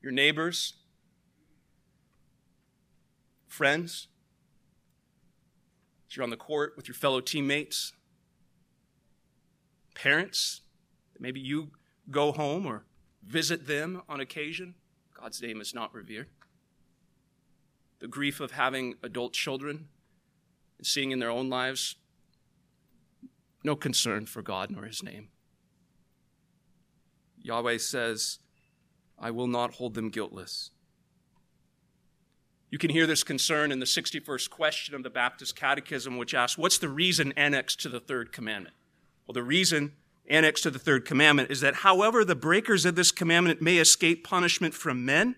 your 0.00 0.12
neighbors, 0.12 0.74
friends, 3.48 4.06
you're 6.10 6.22
on 6.22 6.30
the 6.30 6.36
court 6.36 6.74
with 6.76 6.86
your 6.86 6.94
fellow 6.94 7.20
teammates, 7.20 7.92
parents, 9.96 10.60
maybe 11.18 11.40
you 11.40 11.72
go 12.12 12.30
home 12.30 12.64
or 12.64 12.84
visit 13.24 13.66
them 13.66 14.02
on 14.08 14.20
occasion. 14.20 14.76
God's 15.22 15.40
name 15.40 15.60
is 15.60 15.72
not 15.72 15.94
revered. 15.94 16.26
The 18.00 18.08
grief 18.08 18.40
of 18.40 18.50
having 18.50 18.96
adult 19.04 19.32
children 19.34 19.86
and 20.78 20.86
seeing 20.86 21.12
in 21.12 21.20
their 21.20 21.30
own 21.30 21.48
lives 21.48 21.94
no 23.62 23.76
concern 23.76 24.26
for 24.26 24.42
God 24.42 24.72
nor 24.72 24.84
his 24.84 25.00
name. 25.00 25.28
Yahweh 27.40 27.78
says, 27.78 28.40
I 29.16 29.30
will 29.30 29.46
not 29.46 29.74
hold 29.74 29.94
them 29.94 30.10
guiltless. 30.10 30.70
You 32.68 32.78
can 32.78 32.90
hear 32.90 33.06
this 33.06 33.22
concern 33.22 33.70
in 33.70 33.78
the 33.78 33.86
61st 33.86 34.50
question 34.50 34.96
of 34.96 35.04
the 35.04 35.10
Baptist 35.10 35.54
Catechism, 35.54 36.16
which 36.16 36.34
asks, 36.34 36.58
What's 36.58 36.78
the 36.78 36.88
reason 36.88 37.32
annexed 37.36 37.78
to 37.82 37.88
the 37.88 38.00
third 38.00 38.32
commandment? 38.32 38.74
Well, 39.28 39.34
the 39.34 39.44
reason 39.44 39.92
annexed 40.28 40.62
to 40.62 40.70
the 40.70 40.78
third 40.78 41.04
commandment 41.04 41.50
is 41.50 41.60
that 41.60 41.76
however 41.76 42.24
the 42.24 42.34
breakers 42.34 42.84
of 42.84 42.94
this 42.94 43.10
commandment 43.10 43.60
may 43.60 43.78
escape 43.78 44.24
punishment 44.24 44.74
from 44.74 45.04
men, 45.04 45.36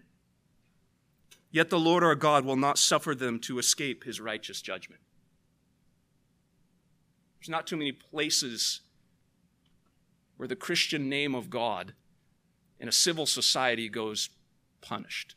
yet 1.50 1.71
the 1.71 1.79
Lord 1.79 2.05
our 2.05 2.14
God 2.14 2.45
will 2.45 2.57
not 2.57 2.79
suffer 2.79 3.14
them 3.14 3.38
to 3.41 3.59
escape 3.59 4.05
his 4.05 4.21
righteous 4.21 4.61
judgment. 4.61 5.00
There's 7.38 7.49
not 7.49 7.67
too 7.67 7.76
many 7.76 7.93
places 7.93 8.81
where 10.37 10.49
the 10.49 10.57
Christian 10.57 11.09
name 11.09 11.35
of 11.35 11.50
God 11.50 11.95
in 12.81 12.88
a 12.88 12.93
civil 12.93 13.26
society 13.26 13.88
goes 13.88 14.31
punished. 14.81 15.37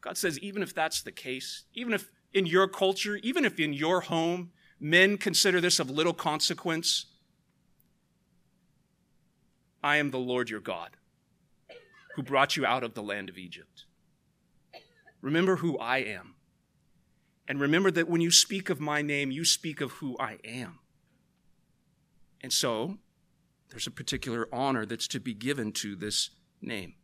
God 0.00 0.18
says, 0.18 0.38
even 0.40 0.62
if 0.62 0.74
that's 0.74 1.02
the 1.02 1.12
case, 1.12 1.64
even 1.74 1.92
if 1.92 2.10
in 2.32 2.46
your 2.46 2.66
culture, 2.66 3.16
even 3.22 3.44
if 3.44 3.58
in 3.58 3.72
your 3.72 4.00
home, 4.02 4.50
men 4.80 5.16
consider 5.16 5.60
this 5.60 5.78
of 5.78 5.90
little 5.90 6.12
consequence, 6.12 7.06
I 9.82 9.96
am 9.96 10.10
the 10.10 10.18
Lord 10.18 10.48
your 10.50 10.60
God, 10.60 10.90
who 12.14 12.22
brought 12.22 12.56
you 12.56 12.64
out 12.64 12.84
of 12.84 12.94
the 12.94 13.02
land 13.02 13.28
of 13.28 13.38
Egypt. 13.38 13.84
Remember 15.20 15.56
who 15.56 15.78
I 15.78 15.98
am. 15.98 16.34
And 17.48 17.60
remember 17.60 17.90
that 17.90 18.08
when 18.08 18.20
you 18.20 18.30
speak 18.30 18.70
of 18.70 18.80
my 18.80 19.02
name, 19.02 19.30
you 19.30 19.44
speak 19.44 19.80
of 19.80 19.92
who 19.92 20.16
I 20.18 20.38
am. 20.44 20.78
And 22.40 22.52
so, 22.52 22.98
there's 23.70 23.86
a 23.86 23.90
particular 23.90 24.48
honor 24.52 24.84
that's 24.84 25.08
to 25.08 25.20
be 25.20 25.34
given 25.34 25.72
to 25.72 25.96
this 25.96 26.30
name. 26.60 26.94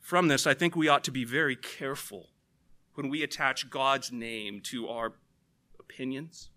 From 0.00 0.28
this, 0.28 0.46
I 0.46 0.54
think 0.54 0.76
we 0.76 0.88
ought 0.88 1.04
to 1.04 1.10
be 1.10 1.24
very 1.24 1.56
careful 1.56 2.30
when 2.94 3.08
we 3.08 3.22
attach 3.22 3.70
God's 3.70 4.10
name 4.10 4.60
to 4.64 4.88
our 4.88 5.14
opinions, 5.78 6.50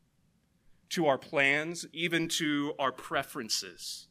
to 0.94 1.08
our 1.08 1.18
plans, 1.18 1.86
even 1.92 2.28
to 2.28 2.74
our 2.78 2.92
preferences. 2.92 4.08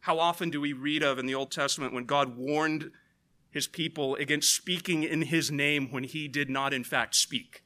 How 0.00 0.18
often 0.18 0.50
do 0.50 0.60
we 0.60 0.72
read 0.72 1.02
of 1.02 1.18
in 1.18 1.26
the 1.26 1.34
Old 1.34 1.50
Testament 1.50 1.92
when 1.92 2.06
God 2.06 2.36
warned 2.36 2.90
his 3.50 3.66
people 3.66 4.16
against 4.16 4.54
speaking 4.54 5.02
in 5.02 5.22
his 5.22 5.50
name 5.50 5.90
when 5.90 6.04
he 6.04 6.28
did 6.28 6.48
not, 6.48 6.72
in 6.72 6.82
fact, 6.82 7.14
speak? 7.14 7.62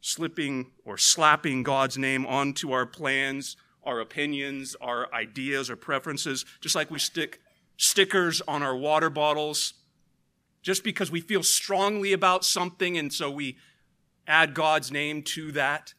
Slipping 0.00 0.72
or 0.84 0.98
slapping 0.98 1.62
God's 1.62 1.96
name 1.96 2.26
onto 2.26 2.72
our 2.72 2.84
plans, 2.84 3.56
our 3.84 4.00
opinions, 4.00 4.74
our 4.80 5.12
ideas, 5.14 5.70
our 5.70 5.76
preferences, 5.76 6.44
just 6.60 6.74
like 6.74 6.90
we 6.90 6.98
stick 6.98 7.40
stickers 7.76 8.42
on 8.48 8.62
our 8.62 8.76
water 8.76 9.08
bottles 9.08 9.74
just 10.62 10.84
because 10.84 11.10
we 11.10 11.20
feel 11.20 11.42
strongly 11.42 12.12
about 12.12 12.44
something 12.44 12.98
and 12.98 13.12
so 13.12 13.30
we 13.30 13.56
add 14.26 14.54
God's 14.54 14.90
name 14.90 15.22
to 15.22 15.52
that. 15.52 15.94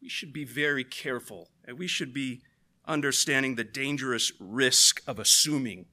We 0.00 0.08
should 0.08 0.32
be 0.32 0.44
very 0.44 0.84
careful 0.84 1.50
and 1.64 1.78
we 1.78 1.86
should 1.86 2.14
be 2.14 2.42
understanding 2.86 3.54
the 3.54 3.64
dangerous 3.64 4.32
risk 4.40 5.02
of 5.06 5.18
assuming 5.18 5.86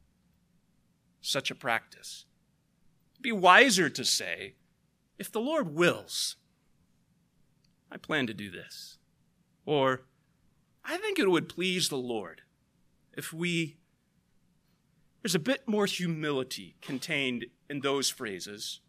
such 1.22 1.51
a 1.51 1.55
practice. 1.55 2.25
Be 3.22 3.32
wiser 3.32 3.89
to 3.89 4.05
say, 4.05 4.55
if 5.17 5.32
the 5.32 5.41
Lord 5.41 5.74
wills, 5.74 6.38
I 7.91 7.98
plan 7.98 8.27
to 8.27 8.34
do 8.34 8.50
this. 8.51 8.98
Or, 9.65 10.03
I 10.84 10.98
think 10.98 11.17
it 11.17 11.29
would 11.29 11.50
please 11.50 11.89
the 11.89 11.98
Lord 11.98 12.41
if 13.13 13.34
we. 13.34 13.77
There's 15.22 15.34
a 15.34 15.39
bit 15.39 15.67
more 15.67 15.88
humility 15.88 16.75
contained 16.82 17.48
in 17.67 17.79
those 17.79 18.12
phrases 18.12 18.82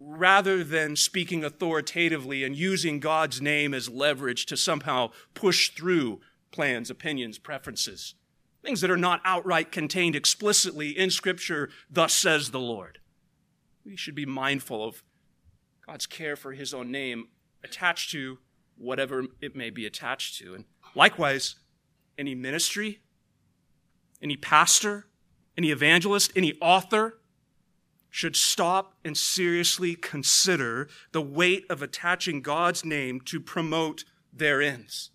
rather 0.00 0.62
than 0.62 0.96
speaking 0.96 1.44
authoritatively 1.44 2.44
and 2.44 2.56
using 2.56 3.00
God's 3.00 3.40
name 3.40 3.74
as 3.74 3.88
leverage 3.88 4.46
to 4.46 4.56
somehow 4.56 5.10
push 5.34 5.70
through 5.70 6.20
plans, 6.50 6.90
opinions, 6.90 7.38
preferences, 7.38 8.14
things 8.62 8.80
that 8.80 8.90
are 8.90 8.96
not 8.96 9.20
outright 9.24 9.72
contained 9.72 10.14
explicitly 10.14 10.96
in 10.96 11.10
Scripture, 11.10 11.68
thus 11.90 12.14
says 12.14 12.50
the 12.50 12.60
Lord. 12.60 12.98
We 13.84 13.96
should 13.96 14.14
be 14.14 14.26
mindful 14.26 14.86
of 14.86 15.02
God's 15.86 16.06
care 16.06 16.36
for 16.36 16.52
His 16.52 16.72
own 16.72 16.90
name 16.90 17.28
attached 17.64 18.10
to 18.12 18.38
whatever 18.76 19.24
it 19.40 19.56
may 19.56 19.70
be 19.70 19.86
attached 19.86 20.38
to. 20.38 20.54
And 20.54 20.64
likewise, 20.94 21.56
any 22.16 22.34
ministry, 22.34 23.00
any 24.22 24.36
pastor, 24.36 25.06
any 25.56 25.70
evangelist, 25.70 26.32
any 26.36 26.54
author 26.60 27.17
should 28.10 28.36
stop 28.36 28.94
and 29.04 29.16
seriously 29.16 29.94
consider 29.94 30.88
the 31.12 31.22
weight 31.22 31.64
of 31.68 31.82
attaching 31.82 32.40
God's 32.40 32.84
name 32.84 33.20
to 33.22 33.40
promote 33.40 34.04
their 34.32 34.62
ends. 34.62 35.10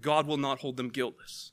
God 0.00 0.26
will 0.26 0.36
not 0.36 0.60
hold 0.60 0.76
them 0.76 0.90
guiltless. 0.90 1.52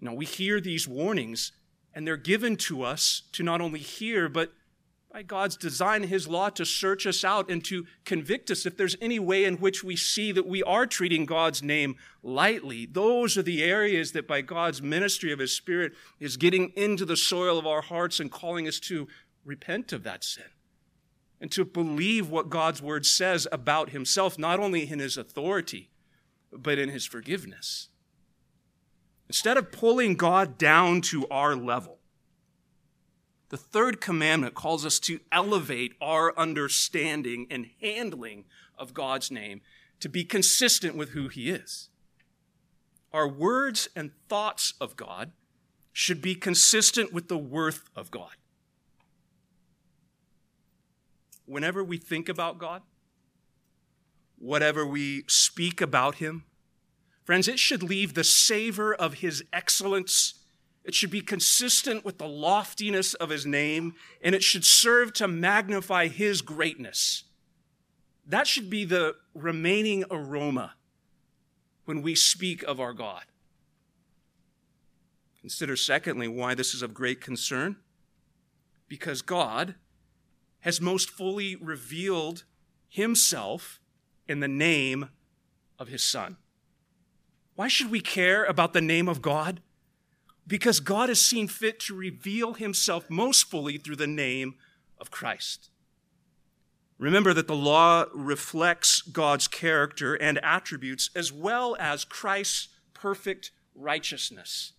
Now, 0.00 0.14
we 0.14 0.26
hear 0.26 0.60
these 0.60 0.86
warnings, 0.86 1.52
and 1.94 2.06
they're 2.06 2.16
given 2.16 2.56
to 2.56 2.82
us 2.82 3.22
to 3.32 3.42
not 3.42 3.60
only 3.60 3.80
hear, 3.80 4.28
but 4.28 4.52
by 5.14 5.22
God's 5.22 5.56
design, 5.56 6.02
His 6.02 6.26
law, 6.26 6.50
to 6.50 6.66
search 6.66 7.06
us 7.06 7.22
out 7.22 7.48
and 7.48 7.64
to 7.66 7.86
convict 8.04 8.50
us 8.50 8.66
if 8.66 8.76
there's 8.76 8.96
any 9.00 9.20
way 9.20 9.44
in 9.44 9.58
which 9.58 9.84
we 9.84 9.94
see 9.94 10.32
that 10.32 10.44
we 10.44 10.60
are 10.64 10.88
treating 10.88 11.24
God's 11.24 11.62
name 11.62 11.94
lightly. 12.24 12.84
Those 12.84 13.38
are 13.38 13.42
the 13.42 13.62
areas 13.62 14.10
that 14.10 14.26
by 14.26 14.40
God's 14.40 14.82
ministry 14.82 15.30
of 15.30 15.38
His 15.38 15.52
Spirit 15.52 15.92
is 16.18 16.36
getting 16.36 16.70
into 16.70 17.04
the 17.04 17.16
soil 17.16 17.60
of 17.60 17.66
our 17.66 17.82
hearts 17.82 18.18
and 18.18 18.28
calling 18.28 18.66
us 18.66 18.80
to 18.80 19.06
repent 19.44 19.92
of 19.92 20.02
that 20.02 20.24
sin 20.24 20.50
and 21.40 21.48
to 21.52 21.64
believe 21.64 22.28
what 22.28 22.50
God's 22.50 22.82
word 22.82 23.06
says 23.06 23.46
about 23.52 23.90
Himself, 23.90 24.36
not 24.36 24.58
only 24.58 24.90
in 24.90 24.98
His 24.98 25.16
authority, 25.16 25.90
but 26.50 26.76
in 26.76 26.88
his 26.88 27.06
forgiveness. 27.06 27.88
Instead 29.28 29.56
of 29.58 29.70
pulling 29.70 30.16
God 30.16 30.58
down 30.58 31.02
to 31.02 31.28
our 31.28 31.54
level, 31.54 32.00
the 33.54 33.58
third 33.58 34.00
commandment 34.00 34.52
calls 34.52 34.84
us 34.84 34.98
to 34.98 35.20
elevate 35.30 35.92
our 36.00 36.36
understanding 36.36 37.46
and 37.48 37.70
handling 37.80 38.46
of 38.76 38.92
God's 38.92 39.30
name 39.30 39.60
to 40.00 40.08
be 40.08 40.24
consistent 40.24 40.96
with 40.96 41.10
who 41.10 41.28
he 41.28 41.50
is. 41.50 41.88
Our 43.12 43.28
words 43.28 43.88
and 43.94 44.10
thoughts 44.28 44.74
of 44.80 44.96
God 44.96 45.30
should 45.92 46.20
be 46.20 46.34
consistent 46.34 47.12
with 47.12 47.28
the 47.28 47.38
worth 47.38 47.88
of 47.94 48.10
God. 48.10 48.34
Whenever 51.46 51.84
we 51.84 51.96
think 51.96 52.28
about 52.28 52.58
God, 52.58 52.82
whatever 54.36 54.84
we 54.84 55.22
speak 55.28 55.80
about 55.80 56.16
him. 56.16 56.42
Friends, 57.22 57.46
it 57.46 57.60
should 57.60 57.84
leave 57.84 58.14
the 58.14 58.24
savor 58.24 58.92
of 58.92 59.14
his 59.14 59.44
excellence. 59.52 60.43
It 60.84 60.94
should 60.94 61.10
be 61.10 61.22
consistent 61.22 62.04
with 62.04 62.18
the 62.18 62.28
loftiness 62.28 63.14
of 63.14 63.30
his 63.30 63.46
name, 63.46 63.94
and 64.20 64.34
it 64.34 64.42
should 64.42 64.64
serve 64.64 65.14
to 65.14 65.26
magnify 65.26 66.08
his 66.08 66.42
greatness. 66.42 67.24
That 68.26 68.46
should 68.46 68.68
be 68.68 68.84
the 68.84 69.16
remaining 69.34 70.04
aroma 70.10 70.74
when 71.86 72.02
we 72.02 72.14
speak 72.14 72.62
of 72.62 72.80
our 72.80 72.92
God. 72.92 73.24
Consider, 75.40 75.76
secondly, 75.76 76.28
why 76.28 76.54
this 76.54 76.74
is 76.74 76.82
of 76.82 76.94
great 76.94 77.20
concern. 77.20 77.76
Because 78.88 79.22
God 79.22 79.74
has 80.60 80.80
most 80.80 81.10
fully 81.10 81.56
revealed 81.56 82.44
himself 82.88 83.80
in 84.26 84.40
the 84.40 84.48
name 84.48 85.10
of 85.78 85.88
his 85.88 86.02
Son. 86.02 86.36
Why 87.54 87.68
should 87.68 87.90
we 87.90 88.00
care 88.00 88.44
about 88.44 88.72
the 88.72 88.80
name 88.80 89.08
of 89.08 89.20
God? 89.20 89.60
Because 90.46 90.80
God 90.80 91.08
has 91.08 91.20
seen 91.20 91.48
fit 91.48 91.80
to 91.80 91.94
reveal 91.94 92.54
himself 92.54 93.08
most 93.08 93.50
fully 93.50 93.78
through 93.78 93.96
the 93.96 94.06
name 94.06 94.54
of 94.98 95.10
Christ. 95.10 95.70
Remember 96.98 97.34
that 97.34 97.48
the 97.48 97.56
law 97.56 98.04
reflects 98.14 99.02
God's 99.02 99.48
character 99.48 100.14
and 100.14 100.38
attributes 100.44 101.10
as 101.16 101.32
well 101.32 101.76
as 101.80 102.04
Christ's 102.04 102.68
perfect 102.92 103.50
righteousness. 103.74 104.72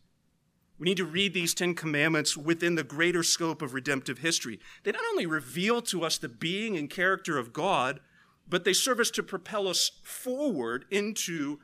We 0.78 0.86
need 0.86 0.98
to 0.98 1.06
read 1.06 1.34
these 1.34 1.54
Ten 1.54 1.74
Commandments 1.74 2.36
within 2.36 2.76
the 2.76 2.84
greater 2.84 3.24
scope 3.24 3.62
of 3.62 3.74
redemptive 3.74 4.20
history. 4.20 4.60
They 4.84 4.92
not 4.92 5.04
only 5.12 5.26
reveal 5.26 5.82
to 5.84 6.04
us 6.04 6.18
the 6.18 6.30
being 6.30 6.76
and 6.76 6.90
character 6.90 7.38
of 7.38 7.54
God, 7.54 8.00
but 8.48 8.64
they 8.64 8.74
serve 8.74 9.00
us 9.00 9.10
to 9.12 9.24
propel 9.24 9.68
us 9.68 9.92
forward 10.04 10.86
into 10.92 11.60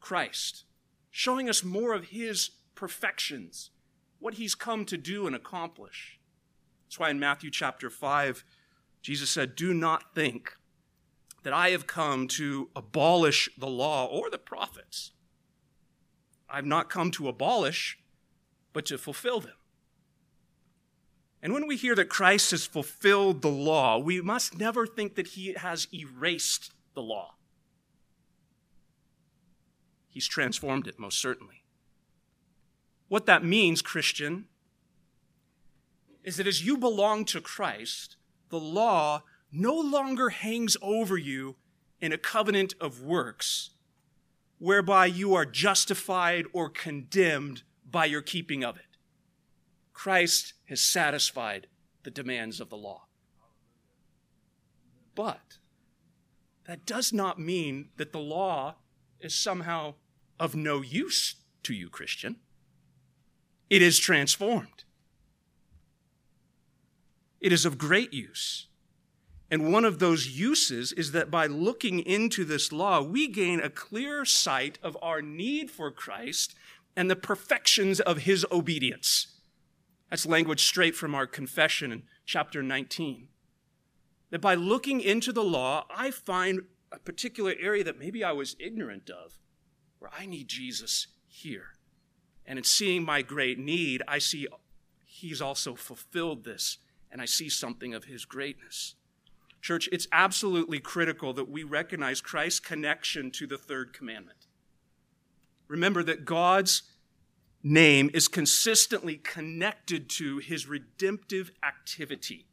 Christ, 0.00 0.64
showing 1.10 1.48
us 1.48 1.62
more 1.62 1.92
of 1.92 2.06
his 2.06 2.50
perfections, 2.76 3.70
what 4.20 4.34
he's 4.34 4.54
come 4.54 4.84
to 4.84 4.96
do 4.96 5.26
and 5.26 5.34
accomplish. 5.34 6.20
That's 6.86 7.00
why 7.00 7.10
in 7.10 7.18
Matthew 7.18 7.50
chapter 7.50 7.90
5, 7.90 8.44
Jesus 9.02 9.30
said, 9.30 9.56
Do 9.56 9.74
not 9.74 10.14
think 10.14 10.56
that 11.42 11.52
I 11.52 11.70
have 11.70 11.86
come 11.86 12.28
to 12.28 12.70
abolish 12.76 13.48
the 13.58 13.66
law 13.66 14.06
or 14.06 14.30
the 14.30 14.38
prophets. 14.38 15.12
I've 16.48 16.66
not 16.66 16.90
come 16.90 17.10
to 17.12 17.28
abolish, 17.28 17.98
but 18.72 18.86
to 18.86 18.98
fulfill 18.98 19.40
them. 19.40 19.54
And 21.42 21.52
when 21.52 21.66
we 21.66 21.76
hear 21.76 21.94
that 21.94 22.08
Christ 22.08 22.50
has 22.50 22.66
fulfilled 22.66 23.42
the 23.42 23.48
law, 23.48 23.98
we 23.98 24.20
must 24.20 24.58
never 24.58 24.86
think 24.86 25.14
that 25.14 25.28
he 25.28 25.52
has 25.52 25.86
erased 25.92 26.72
the 26.94 27.02
law. 27.02 27.34
He's 30.08 30.26
transformed 30.26 30.86
it, 30.86 30.98
most 30.98 31.20
certainly. 31.20 31.62
What 33.08 33.26
that 33.26 33.44
means, 33.44 33.82
Christian, 33.82 34.46
is 36.24 36.36
that 36.36 36.46
as 36.46 36.64
you 36.64 36.76
belong 36.76 37.24
to 37.26 37.40
Christ, 37.40 38.16
the 38.48 38.60
law 38.60 39.22
no 39.52 39.74
longer 39.74 40.30
hangs 40.30 40.76
over 40.82 41.16
you 41.16 41.56
in 42.00 42.12
a 42.12 42.18
covenant 42.18 42.74
of 42.80 43.02
works 43.02 43.70
whereby 44.58 45.06
you 45.06 45.34
are 45.34 45.44
justified 45.44 46.46
or 46.52 46.68
condemned 46.68 47.62
by 47.88 48.06
your 48.06 48.22
keeping 48.22 48.64
of 48.64 48.76
it. 48.76 48.82
Christ 49.92 50.54
has 50.68 50.80
satisfied 50.80 51.66
the 52.02 52.10
demands 52.10 52.60
of 52.60 52.70
the 52.70 52.76
law. 52.76 53.06
But 55.14 55.58
that 56.66 56.84
does 56.84 57.12
not 57.12 57.38
mean 57.38 57.88
that 57.96 58.12
the 58.12 58.18
law 58.18 58.76
is 59.20 59.34
somehow 59.34 59.94
of 60.38 60.54
no 60.54 60.82
use 60.82 61.36
to 61.62 61.74
you, 61.74 61.88
Christian. 61.88 62.36
It 63.68 63.82
is 63.82 63.98
transformed. 63.98 64.84
It 67.40 67.52
is 67.52 67.64
of 67.64 67.78
great 67.78 68.12
use. 68.12 68.66
And 69.50 69.72
one 69.72 69.84
of 69.84 69.98
those 69.98 70.28
uses 70.28 70.92
is 70.92 71.12
that 71.12 71.30
by 71.30 71.46
looking 71.46 72.00
into 72.00 72.44
this 72.44 72.72
law, 72.72 73.00
we 73.00 73.28
gain 73.28 73.60
a 73.60 73.70
clear 73.70 74.24
sight 74.24 74.78
of 74.82 74.96
our 75.00 75.22
need 75.22 75.70
for 75.70 75.90
Christ 75.90 76.54
and 76.96 77.10
the 77.10 77.16
perfections 77.16 78.00
of 78.00 78.18
his 78.18 78.44
obedience. 78.50 79.28
That's 80.10 80.26
language 80.26 80.64
straight 80.64 80.96
from 80.96 81.14
our 81.14 81.26
confession 81.26 81.92
in 81.92 82.02
chapter 82.24 82.62
19. 82.62 83.28
That 84.30 84.40
by 84.40 84.54
looking 84.54 85.00
into 85.00 85.32
the 85.32 85.44
law, 85.44 85.86
I 85.94 86.10
find 86.10 86.62
a 86.90 86.98
particular 86.98 87.54
area 87.60 87.84
that 87.84 87.98
maybe 87.98 88.24
I 88.24 88.32
was 88.32 88.56
ignorant 88.58 89.10
of, 89.10 89.38
where 89.98 90.10
I 90.16 90.26
need 90.26 90.48
Jesus 90.48 91.06
here. 91.28 91.75
And 92.46 92.58
in 92.58 92.64
seeing 92.64 93.04
my 93.04 93.22
great 93.22 93.58
need, 93.58 94.02
I 94.06 94.18
see 94.18 94.46
he's 95.04 95.42
also 95.42 95.74
fulfilled 95.74 96.44
this, 96.44 96.78
and 97.10 97.20
I 97.20 97.24
see 97.24 97.48
something 97.48 97.94
of 97.94 98.04
his 98.04 98.24
greatness. 98.24 98.94
Church, 99.60 99.88
it's 99.90 100.06
absolutely 100.12 100.78
critical 100.78 101.32
that 101.32 101.50
we 101.50 101.64
recognize 101.64 102.20
Christ's 102.20 102.60
connection 102.60 103.30
to 103.32 103.46
the 103.46 103.58
third 103.58 103.92
commandment. 103.92 104.46
Remember 105.66 106.04
that 106.04 106.24
God's 106.24 106.82
name 107.64 108.10
is 108.14 108.28
consistently 108.28 109.16
connected 109.16 110.08
to 110.08 110.38
his 110.38 110.68
redemptive 110.68 111.50
activity. 111.64 112.46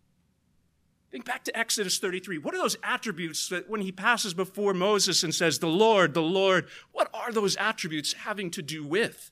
Think 1.12 1.26
back 1.26 1.44
to 1.44 1.56
Exodus 1.56 2.00
33. 2.00 2.40
What 2.40 2.56
are 2.56 2.58
those 2.58 2.78
attributes 2.82 3.48
that 3.50 3.70
when 3.70 3.82
he 3.82 3.92
passes 3.92 4.34
before 4.34 4.74
Moses 4.74 5.22
and 5.22 5.36
says, 5.36 5.60
The 5.60 5.68
Lord, 5.68 6.16
the 6.16 6.24
Lord, 6.24 6.68
what 6.92 7.12
are 7.14 7.32
those 7.32 7.56
attributes 7.58 8.14
having 8.14 8.50
to 8.50 8.64
do 8.64 8.84
with? 8.84 9.30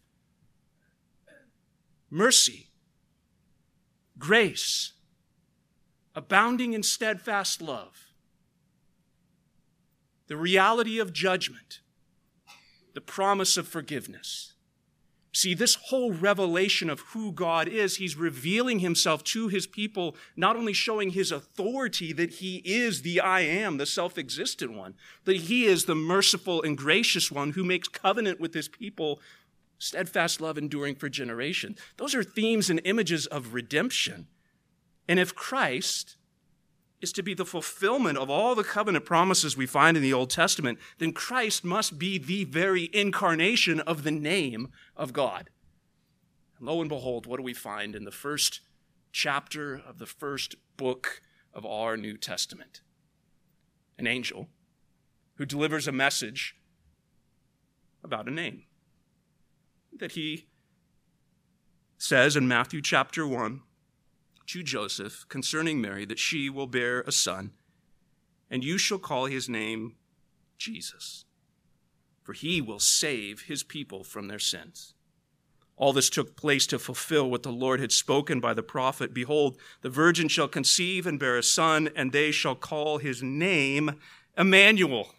Mercy, 2.13 2.67
grace, 4.19 4.91
abounding 6.13 6.73
in 6.73 6.83
steadfast 6.83 7.61
love, 7.61 8.07
the 10.27 10.35
reality 10.35 10.99
of 10.99 11.13
judgment, 11.13 11.79
the 12.93 12.99
promise 12.99 13.55
of 13.55 13.65
forgiveness. 13.65 14.51
See, 15.33 15.53
this 15.53 15.75
whole 15.75 16.11
revelation 16.11 16.89
of 16.89 16.99
who 17.11 17.31
God 17.31 17.69
is, 17.69 17.95
He's 17.95 18.17
revealing 18.17 18.79
Himself 18.79 19.23
to 19.25 19.47
His 19.47 19.65
people, 19.65 20.17
not 20.35 20.57
only 20.57 20.73
showing 20.73 21.11
His 21.11 21.31
authority 21.31 22.11
that 22.11 22.31
He 22.31 22.57
is 22.65 23.01
the 23.01 23.21
I 23.21 23.39
am, 23.41 23.77
the 23.77 23.85
self 23.85 24.17
existent 24.17 24.73
one, 24.73 24.95
that 25.23 25.37
He 25.37 25.63
is 25.63 25.85
the 25.85 25.95
merciful 25.95 26.61
and 26.61 26.77
gracious 26.77 27.31
one 27.31 27.51
who 27.51 27.63
makes 27.63 27.87
covenant 27.87 28.41
with 28.41 28.53
His 28.53 28.67
people, 28.67 29.21
steadfast 29.81 30.39
love 30.39 30.57
enduring 30.57 30.95
for 30.95 31.09
generation. 31.09 31.75
Those 31.97 32.13
are 32.13 32.23
themes 32.23 32.69
and 32.69 32.79
images 32.85 33.25
of 33.25 33.53
redemption. 33.53 34.27
And 35.07 35.19
if 35.19 35.33
Christ 35.33 36.17
is 37.01 37.11
to 37.13 37.23
be 37.23 37.33
the 37.33 37.45
fulfillment 37.45 38.17
of 38.17 38.29
all 38.29 38.53
the 38.53 38.63
covenant 38.63 39.05
promises 39.05 39.57
we 39.57 39.65
find 39.65 39.97
in 39.97 40.03
the 40.03 40.13
Old 40.13 40.29
Testament, 40.29 40.77
then 40.99 41.13
Christ 41.13 41.63
must 41.63 41.97
be 41.97 42.19
the 42.19 42.43
very 42.43 42.91
incarnation 42.93 43.79
of 43.81 44.03
the 44.03 44.11
name 44.11 44.69
of 44.95 45.13
God. 45.13 45.49
And 46.59 46.67
lo 46.67 46.79
and 46.79 46.89
behold, 46.89 47.25
what 47.25 47.37
do 47.37 47.43
we 47.43 47.55
find 47.55 47.95
in 47.95 48.05
the 48.05 48.11
first 48.11 48.61
chapter 49.11 49.81
of 49.87 49.97
the 49.97 50.05
first 50.05 50.55
book 50.77 51.21
of 51.53 51.65
our 51.65 51.97
New 51.97 52.17
Testament? 52.17 52.81
An 53.97 54.05
angel 54.05 54.47
who 55.35 55.45
delivers 55.45 55.87
a 55.87 55.91
message 55.91 56.55
about 58.03 58.27
a 58.27 58.31
name 58.31 58.65
that 60.01 60.13
he 60.13 60.47
says 61.99 62.35
in 62.35 62.47
Matthew 62.47 62.81
chapter 62.81 63.25
1 63.27 63.61
to 64.47 64.63
Joseph 64.63 65.25
concerning 65.29 65.79
Mary 65.79 66.05
that 66.05 66.17
she 66.17 66.49
will 66.49 66.65
bear 66.65 67.01
a 67.01 67.11
son, 67.11 67.51
and 68.49 68.63
you 68.63 68.79
shall 68.79 68.97
call 68.97 69.27
his 69.27 69.47
name 69.47 69.95
Jesus, 70.57 71.25
for 72.23 72.33
he 72.33 72.61
will 72.61 72.79
save 72.79 73.43
his 73.43 73.61
people 73.61 74.03
from 74.03 74.27
their 74.27 74.39
sins. 74.39 74.95
All 75.77 75.93
this 75.93 76.09
took 76.09 76.35
place 76.35 76.65
to 76.67 76.79
fulfill 76.79 77.29
what 77.29 77.43
the 77.43 77.51
Lord 77.51 77.79
had 77.79 77.91
spoken 77.91 78.39
by 78.39 78.55
the 78.55 78.63
prophet 78.63 79.13
Behold, 79.13 79.57
the 79.81 79.89
virgin 79.89 80.27
shall 80.27 80.47
conceive 80.47 81.05
and 81.05 81.19
bear 81.19 81.37
a 81.37 81.43
son, 81.43 81.89
and 81.95 82.11
they 82.11 82.31
shall 82.31 82.55
call 82.55 82.97
his 82.97 83.21
name 83.21 83.99
Emmanuel. 84.35 85.13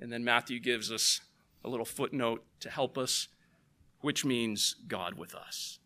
And 0.00 0.12
then 0.12 0.24
Matthew 0.24 0.58
gives 0.58 0.90
us 0.90 1.20
a 1.64 1.68
little 1.68 1.86
footnote 1.86 2.44
to 2.60 2.70
help 2.70 2.98
us, 2.98 3.28
which 4.00 4.24
means 4.24 4.76
God 4.86 5.14
with 5.14 5.34
us. 5.34 5.78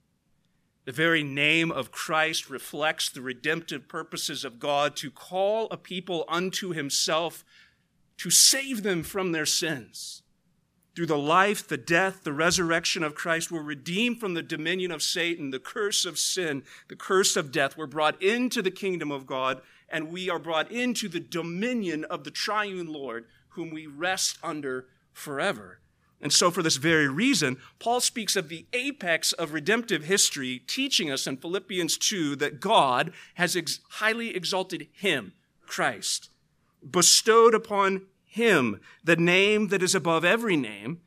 The 0.85 0.93
very 0.93 1.23
name 1.23 1.71
of 1.71 1.93
Christ 1.93 2.51
reflects 2.51 3.09
the 3.09 3.21
redemptive 3.21 3.87
purposes 3.89 4.45
of 4.45 4.59
God 4.59 4.97
to 4.97 5.11
call 5.11 5.69
a 5.71 5.77
people 5.77 6.25
unto 6.29 6.73
himself 6.73 7.45
to 8.19 8.31
save 8.31 8.83
them 8.83 9.03
from 9.03 9.33
their 9.33 9.47
sins. 9.47 10.23
Through 10.95 11.07
the 11.07 11.17
life, 11.17 11.67
the 11.67 11.79
death, 11.79 12.23
the 12.23 12.33
resurrection 12.33 13.03
of 13.03 13.15
Christ, 13.15 13.51
we're 13.51 13.63
redeemed 13.63 14.21
from 14.21 14.35
the 14.35 14.43
dominion 14.43 14.91
of 14.91 15.03
Satan, 15.03 15.51
the 15.51 15.59
curse 15.59 16.05
of 16.05 16.19
sin, 16.19 16.65
the 16.89 16.97
curse 16.97 17.37
of 17.37 17.51
death. 17.51 17.77
We're 17.77 17.87
brought 17.87 18.21
into 18.23 18.61
the 18.61 18.71
kingdom 18.71 19.11
of 19.11 19.27
God, 19.27 19.63
and 19.89 20.13
we 20.13 20.29
are 20.29 20.39
brought 20.39 20.71
into 20.71 21.09
the 21.09 21.21
dominion 21.21 22.05
of 22.05 22.25
the 22.25 22.31
triune 22.31 22.93
Lord, 22.93 23.25
whom 23.51 23.71
we 23.71 23.87
rest 23.87 24.37
under 24.43 24.87
forever. 25.13 25.79
And 26.23 26.33
so, 26.33 26.53
for 26.53 26.63
this 26.63 26.77
very 26.77 27.09
reason, 27.09 27.57
Paul 27.81 28.01
speaks 28.01 28.37
of 28.37 28.49
the 28.49 28.65
apex 28.73 29.33
of 29.33 29.53
redemptive 29.53 30.05
history, 30.05 30.61
teaching 30.69 31.11
us 31.11 31.27
in 31.27 31.37
Philippians 31.37 31.99
2 31.99 32.37
that 32.37 32.61
God 32.61 33.13
has 33.35 33.57
ex- 33.57 33.81
highly 33.91 34.35
exalted 34.35 34.87
him, 34.93 35.33
Christ, 35.67 36.31
bestowed 36.89 37.55
upon 37.55 38.03
him 38.25 38.81
the 39.03 39.17
name 39.17 39.69
that 39.69 39.83
is 39.83 39.97
above 39.97 40.25
every 40.25 40.57
name, 40.57 41.01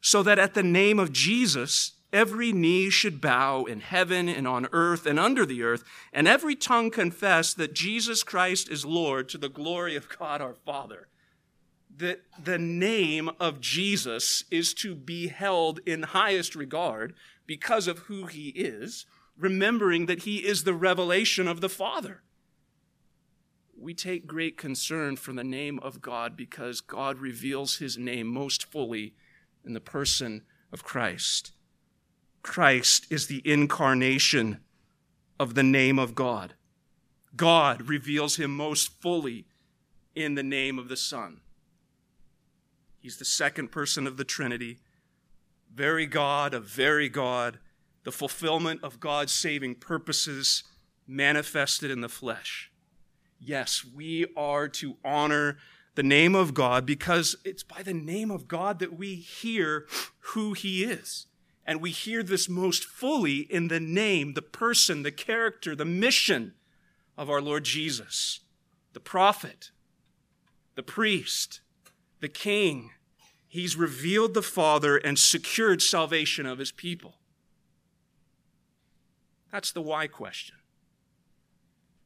so 0.00 0.22
that 0.22 0.38
at 0.38 0.54
the 0.54 0.62
name 0.62 1.00
of 1.00 1.12
Jesus, 1.12 1.92
every 2.12 2.52
knee 2.52 2.88
should 2.88 3.20
bow 3.20 3.64
in 3.64 3.80
heaven 3.80 4.28
and 4.28 4.46
on 4.46 4.68
earth 4.70 5.06
and 5.06 5.18
under 5.18 5.44
the 5.44 5.64
earth, 5.64 5.82
and 6.12 6.28
every 6.28 6.54
tongue 6.54 6.90
confess 6.90 7.52
that 7.52 7.74
Jesus 7.74 8.22
Christ 8.22 8.70
is 8.70 8.84
Lord 8.84 9.28
to 9.30 9.38
the 9.38 9.48
glory 9.48 9.96
of 9.96 10.08
God 10.08 10.40
our 10.40 10.54
Father 10.54 11.08
that 11.96 12.22
the 12.42 12.58
name 12.58 13.30
of 13.38 13.60
Jesus 13.60 14.44
is 14.50 14.72
to 14.74 14.94
be 14.94 15.28
held 15.28 15.80
in 15.86 16.02
highest 16.02 16.54
regard 16.54 17.14
because 17.46 17.86
of 17.86 18.00
who 18.00 18.26
he 18.26 18.48
is, 18.48 19.06
remembering 19.36 20.06
that 20.06 20.22
he 20.22 20.38
is 20.38 20.64
the 20.64 20.74
revelation 20.74 21.46
of 21.46 21.60
the 21.60 21.68
Father. 21.68 22.22
We 23.78 23.94
take 23.94 24.26
great 24.26 24.56
concern 24.56 25.16
for 25.16 25.32
the 25.32 25.44
name 25.44 25.78
of 25.80 26.00
God 26.00 26.36
because 26.36 26.80
God 26.80 27.18
reveals 27.18 27.76
his 27.76 27.98
name 27.98 28.28
most 28.28 28.64
fully 28.64 29.14
in 29.64 29.74
the 29.74 29.80
person 29.80 30.42
of 30.72 30.84
Christ. 30.84 31.52
Christ 32.42 33.06
is 33.10 33.26
the 33.26 33.42
incarnation 33.44 34.60
of 35.38 35.54
the 35.54 35.62
name 35.62 35.98
of 35.98 36.14
God. 36.14 36.54
God 37.36 37.88
reveals 37.88 38.36
him 38.36 38.56
most 38.56 39.00
fully 39.00 39.46
in 40.14 40.34
the 40.34 40.42
name 40.42 40.78
of 40.78 40.88
the 40.88 40.96
Son. 40.96 41.41
He's 43.02 43.16
the 43.16 43.24
second 43.24 43.72
person 43.72 44.06
of 44.06 44.16
the 44.16 44.24
Trinity, 44.24 44.78
very 45.74 46.06
God 46.06 46.54
of 46.54 46.64
very 46.64 47.08
God, 47.08 47.58
the 48.04 48.12
fulfillment 48.12 48.80
of 48.84 49.00
God's 49.00 49.32
saving 49.32 49.74
purposes 49.74 50.62
manifested 51.06 51.90
in 51.90 52.00
the 52.00 52.08
flesh. 52.08 52.70
Yes, 53.40 53.84
we 53.84 54.26
are 54.36 54.68
to 54.68 54.98
honor 55.04 55.58
the 55.96 56.04
name 56.04 56.36
of 56.36 56.54
God 56.54 56.86
because 56.86 57.34
it's 57.44 57.64
by 57.64 57.82
the 57.82 57.92
name 57.92 58.30
of 58.30 58.46
God 58.46 58.78
that 58.78 58.96
we 58.96 59.16
hear 59.16 59.86
who 60.20 60.52
He 60.52 60.84
is. 60.84 61.26
And 61.66 61.80
we 61.80 61.90
hear 61.90 62.22
this 62.22 62.48
most 62.48 62.84
fully 62.84 63.38
in 63.38 63.66
the 63.66 63.80
name, 63.80 64.34
the 64.34 64.42
person, 64.42 65.02
the 65.02 65.12
character, 65.12 65.74
the 65.74 65.84
mission 65.84 66.54
of 67.18 67.28
our 67.28 67.40
Lord 67.40 67.64
Jesus, 67.64 68.40
the 68.92 69.00
prophet, 69.00 69.70
the 70.76 70.82
priest, 70.82 71.60
the 72.22 72.28
king. 72.28 72.92
He's 73.46 73.76
revealed 73.76 74.32
the 74.32 74.42
Father 74.42 74.96
and 74.96 75.18
secured 75.18 75.82
salvation 75.82 76.46
of 76.46 76.58
his 76.58 76.72
people. 76.72 77.16
That's 79.50 79.72
the 79.72 79.82
why 79.82 80.06
question. 80.06 80.56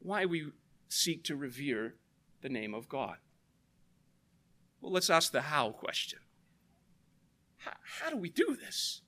Why 0.01 0.25
we 0.25 0.51
seek 0.89 1.23
to 1.25 1.37
revere 1.37 1.95
the 2.41 2.49
name 2.49 2.75
of 2.75 2.89
God. 2.89 3.19
Well, 4.81 4.91
let's 4.91 5.11
ask 5.11 5.33
the 5.33 5.43
how 5.43 5.71
question. 5.71 6.21
How, 7.59 7.73
how 8.01 8.11
do 8.11 8.17
we 8.17 8.31
do 8.31 8.57
this? 8.57 9.03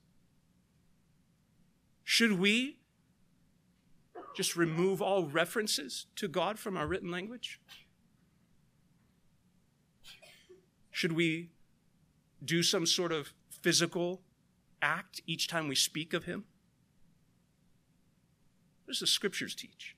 Should 2.03 2.33
we 2.33 2.77
just 4.35 4.55
remove 4.55 5.01
all 5.01 5.25
references 5.25 6.05
to 6.17 6.27
God 6.27 6.59
from 6.59 6.77
our 6.77 6.87
written 6.87 7.11
language? 7.11 7.59
Should 10.99 11.13
we 11.13 11.47
do 12.43 12.61
some 12.61 12.85
sort 12.85 13.13
of 13.13 13.31
physical 13.49 14.19
act 14.81 15.21
each 15.25 15.47
time 15.47 15.69
we 15.69 15.75
speak 15.75 16.13
of 16.13 16.25
him? 16.25 16.43
What 18.83 18.91
does 18.91 18.99
the 18.99 19.07
scriptures 19.07 19.55
teach? 19.55 19.95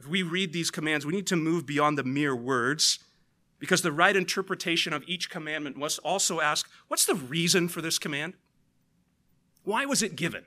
If 0.00 0.08
we 0.08 0.24
read 0.24 0.52
these 0.52 0.72
commands, 0.72 1.06
we 1.06 1.12
need 1.12 1.28
to 1.28 1.36
move 1.36 1.66
beyond 1.66 1.96
the 1.96 2.02
mere 2.02 2.34
words 2.34 2.98
because 3.60 3.82
the 3.82 3.92
right 3.92 4.16
interpretation 4.16 4.92
of 4.92 5.04
each 5.06 5.30
commandment 5.30 5.76
must 5.76 6.00
also 6.00 6.40
ask 6.40 6.68
what's 6.88 7.06
the 7.06 7.14
reason 7.14 7.68
for 7.68 7.80
this 7.80 8.00
command? 8.00 8.34
Why 9.62 9.86
was 9.86 10.02
it 10.02 10.16
given? 10.16 10.46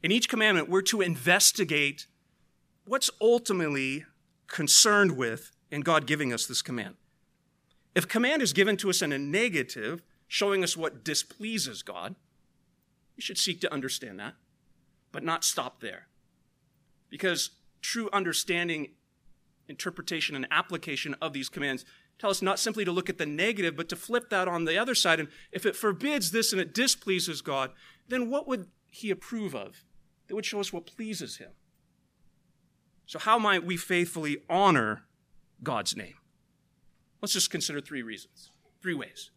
In 0.00 0.12
each 0.12 0.28
commandment, 0.28 0.68
we're 0.68 0.82
to 0.82 1.00
investigate 1.00 2.06
what's 2.84 3.10
ultimately 3.20 4.04
concerned 4.46 5.16
with 5.16 5.50
in 5.70 5.80
God 5.80 6.06
giving 6.06 6.32
us 6.32 6.46
this 6.46 6.62
command. 6.62 6.94
If 7.94 8.08
command 8.08 8.42
is 8.42 8.52
given 8.52 8.76
to 8.78 8.90
us 8.90 9.02
in 9.02 9.12
a 9.12 9.18
negative, 9.18 10.02
showing 10.28 10.62
us 10.62 10.76
what 10.76 11.04
displeases 11.04 11.82
God, 11.82 12.14
we 13.16 13.22
should 13.22 13.38
seek 13.38 13.60
to 13.62 13.72
understand 13.72 14.20
that, 14.20 14.34
but 15.12 15.24
not 15.24 15.44
stop 15.44 15.80
there. 15.80 16.06
Because 17.08 17.50
true 17.80 18.10
understanding, 18.12 18.90
interpretation, 19.68 20.36
and 20.36 20.46
application 20.50 21.14
of 21.22 21.32
these 21.32 21.48
commands 21.48 21.84
tell 22.18 22.30
us 22.30 22.42
not 22.42 22.58
simply 22.58 22.84
to 22.84 22.92
look 22.92 23.08
at 23.08 23.18
the 23.18 23.26
negative, 23.26 23.76
but 23.76 23.88
to 23.88 23.96
flip 23.96 24.30
that 24.30 24.48
on 24.48 24.64
the 24.64 24.78
other 24.78 24.94
side. 24.94 25.20
And 25.20 25.28
if 25.52 25.64
it 25.64 25.76
forbids 25.76 26.30
this 26.30 26.52
and 26.52 26.60
it 26.60 26.74
displeases 26.74 27.40
God, 27.40 27.70
then 28.08 28.30
what 28.30 28.46
would 28.46 28.68
He 28.90 29.10
approve 29.10 29.54
of? 29.54 29.84
That 30.26 30.34
would 30.34 30.46
show 30.46 30.60
us 30.60 30.72
what 30.72 30.86
pleases 30.86 31.36
Him. 31.36 31.50
So, 33.06 33.18
how 33.18 33.38
might 33.38 33.64
we 33.64 33.76
faithfully 33.76 34.38
honor 34.50 35.05
God's 35.62 35.96
name? 35.96 36.14
Let's 37.22 37.32
just 37.32 37.50
consider 37.50 37.80
three 37.80 38.02
reasons, 38.02 38.50
three 38.80 38.94
ways. 38.94 39.30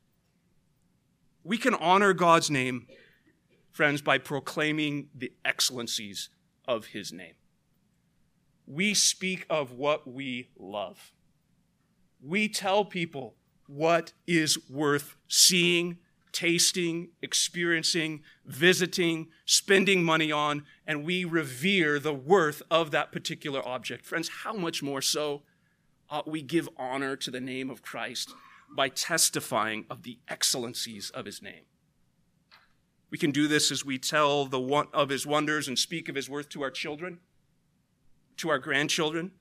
We 1.44 1.58
can 1.58 1.74
honor 1.74 2.14
God's 2.14 2.52
name, 2.52 2.88
friends, 3.72 4.02
by 4.02 4.18
proclaiming 4.18 5.10
the 5.16 5.32
excellencies 5.46 6.30
of 6.68 6.88
His 6.88 7.12
name. 7.14 7.34
We 8.68 8.94
speak 8.94 9.46
of 9.50 9.72
what 9.72 10.06
we 10.08 10.50
love 10.58 11.12
we 12.22 12.50
tell 12.50 12.86
people 12.86 13.36
what 13.68 14.14
is 14.28 14.58
worth 14.70 15.16
seeing, 15.28 15.98
tasting, 16.32 17.10
experiencing, 17.22 18.24
visiting, 18.46 19.28
spending 19.46 20.04
money 20.04 20.32
on, 20.32 20.66
and 20.86 21.04
we 21.04 21.24
revere 21.24 22.00
the 22.00 22.14
worth 22.14 22.62
of 22.70 22.92
that 22.92 23.12
particular 23.12 23.66
object. 23.68 24.06
Friends, 24.06 24.30
how 24.44 24.54
much 24.54 24.84
more 24.84 25.02
so 25.02 25.44
ought 26.10 26.30
we 26.30 26.42
give 26.42 26.70
honor 26.78 27.16
to 27.16 27.32
the 27.32 27.40
name 27.40 27.70
of 27.70 27.82
Christ 27.82 28.34
by 28.76 28.90
testifying 28.90 29.86
of 29.90 30.04
the 30.04 30.20
excellencies 30.28 31.10
of 31.10 31.26
his 31.26 31.42
name? 31.42 31.64
We 33.10 33.18
can 33.18 33.32
do 33.32 33.48
this 33.48 33.72
as 33.72 33.84
we 33.84 33.98
tell 33.98 34.46
the 34.46 34.60
one 34.60 34.88
of 34.94 35.10
his 35.10 35.26
wonders 35.26 35.68
and 35.68 35.78
speak 35.78 36.10
of 36.10 36.16
his 36.16 36.30
worth 36.30 36.50
to 36.50 36.62
our 36.62 36.72
children, 36.72 37.20
to 38.38 38.50
our 38.50 38.60
grandchildren, 38.60 39.32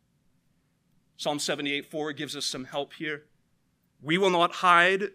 Psalm 1.18 1.40
78 1.40 1.84
4 1.84 2.12
gives 2.12 2.36
us 2.36 2.46
some 2.46 2.64
help 2.64 2.92
here. 2.92 3.24
We 4.00 4.18
will 4.18 4.30
not 4.30 4.52
hide 4.52 5.08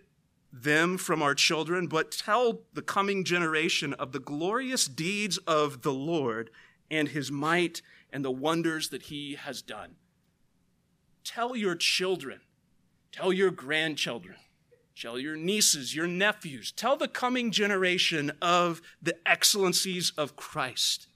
them 0.51 0.97
from 0.97 1.21
our 1.21 1.33
children, 1.33 1.87
but 1.87 2.11
tell 2.11 2.63
the 2.73 2.81
coming 2.81 3.23
generation 3.23 3.93
of 3.93 4.11
the 4.11 4.19
glorious 4.19 4.85
deeds 4.85 5.37
of 5.39 5.81
the 5.81 5.93
Lord 5.93 6.49
and 6.91 7.07
his 7.07 7.31
might 7.31 7.81
and 8.11 8.23
the 8.23 8.31
wonders 8.31 8.89
that 8.89 9.03
he 9.03 9.35
has 9.35 9.61
done. 9.61 9.95
Tell 11.23 11.55
your 11.55 11.75
children, 11.75 12.41
tell 13.11 13.31
your 13.31 13.51
grandchildren, 13.51 14.35
tell 14.95 15.17
your 15.17 15.35
nieces, 15.35 15.95
your 15.95 16.07
nephews, 16.07 16.71
tell 16.71 16.97
the 16.97 17.07
coming 17.07 17.51
generation 17.51 18.31
of 18.41 18.81
the 19.01 19.15
excellencies 19.25 20.11
of 20.17 20.35
Christ 20.35 21.07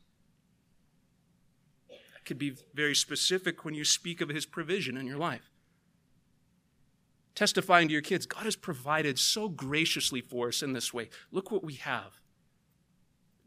I 2.18 2.20
could 2.26 2.38
be 2.38 2.56
very 2.74 2.96
specific 2.96 3.64
when 3.64 3.74
you 3.74 3.86
speak 3.86 4.22
of 4.22 4.30
his 4.30 4.46
provision 4.46 4.98
in 4.98 5.08
your 5.08 5.18
life. 5.18 5.50
Testifying 7.36 7.88
to 7.88 7.94
your 7.94 8.02
kids, 8.02 8.26
God 8.26 8.44
has 8.46 8.56
provided 8.56 9.20
so 9.20 9.48
graciously 9.48 10.22
for 10.22 10.48
us 10.48 10.64
in 10.64 10.74
this 10.74 10.94
way. 10.94 11.10
Look 11.32 11.52
what 11.52 11.64
we 11.64 11.76
have. 11.76 12.20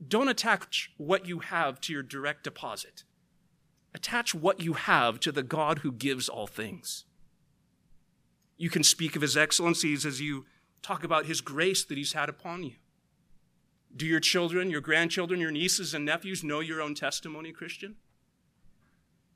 Don't 0.06 0.28
attach 0.28 0.92
what 0.96 1.26
you 1.26 1.40
have 1.40 1.80
to 1.82 1.92
your 1.92 2.02
direct 2.02 2.44
deposit. 2.44 3.04
Attach 3.94 4.34
what 4.34 4.60
you 4.60 4.74
have 4.74 5.20
to 5.20 5.32
the 5.32 5.42
God 5.42 5.80
who 5.80 5.92
gives 5.92 6.28
all 6.28 6.46
things. 6.46 7.04
You 8.56 8.70
can 8.70 8.84
speak 8.84 9.16
of 9.16 9.22
his 9.22 9.36
excellencies 9.36 10.04
as 10.06 10.20
you 10.20 10.46
talk 10.82 11.02
about 11.02 11.26
his 11.26 11.40
grace 11.40 11.84
that 11.84 11.98
he's 11.98 12.12
had 12.12 12.28
upon 12.28 12.62
you. 12.62 12.74
Do 13.94 14.06
your 14.06 14.20
children, 14.20 14.70
your 14.70 14.80
grandchildren, 14.80 15.40
your 15.40 15.50
nieces 15.50 15.94
and 15.94 16.04
nephews 16.04 16.44
know 16.44 16.60
your 16.60 16.80
own 16.80 16.94
testimony, 16.94 17.52
Christian? 17.52 17.96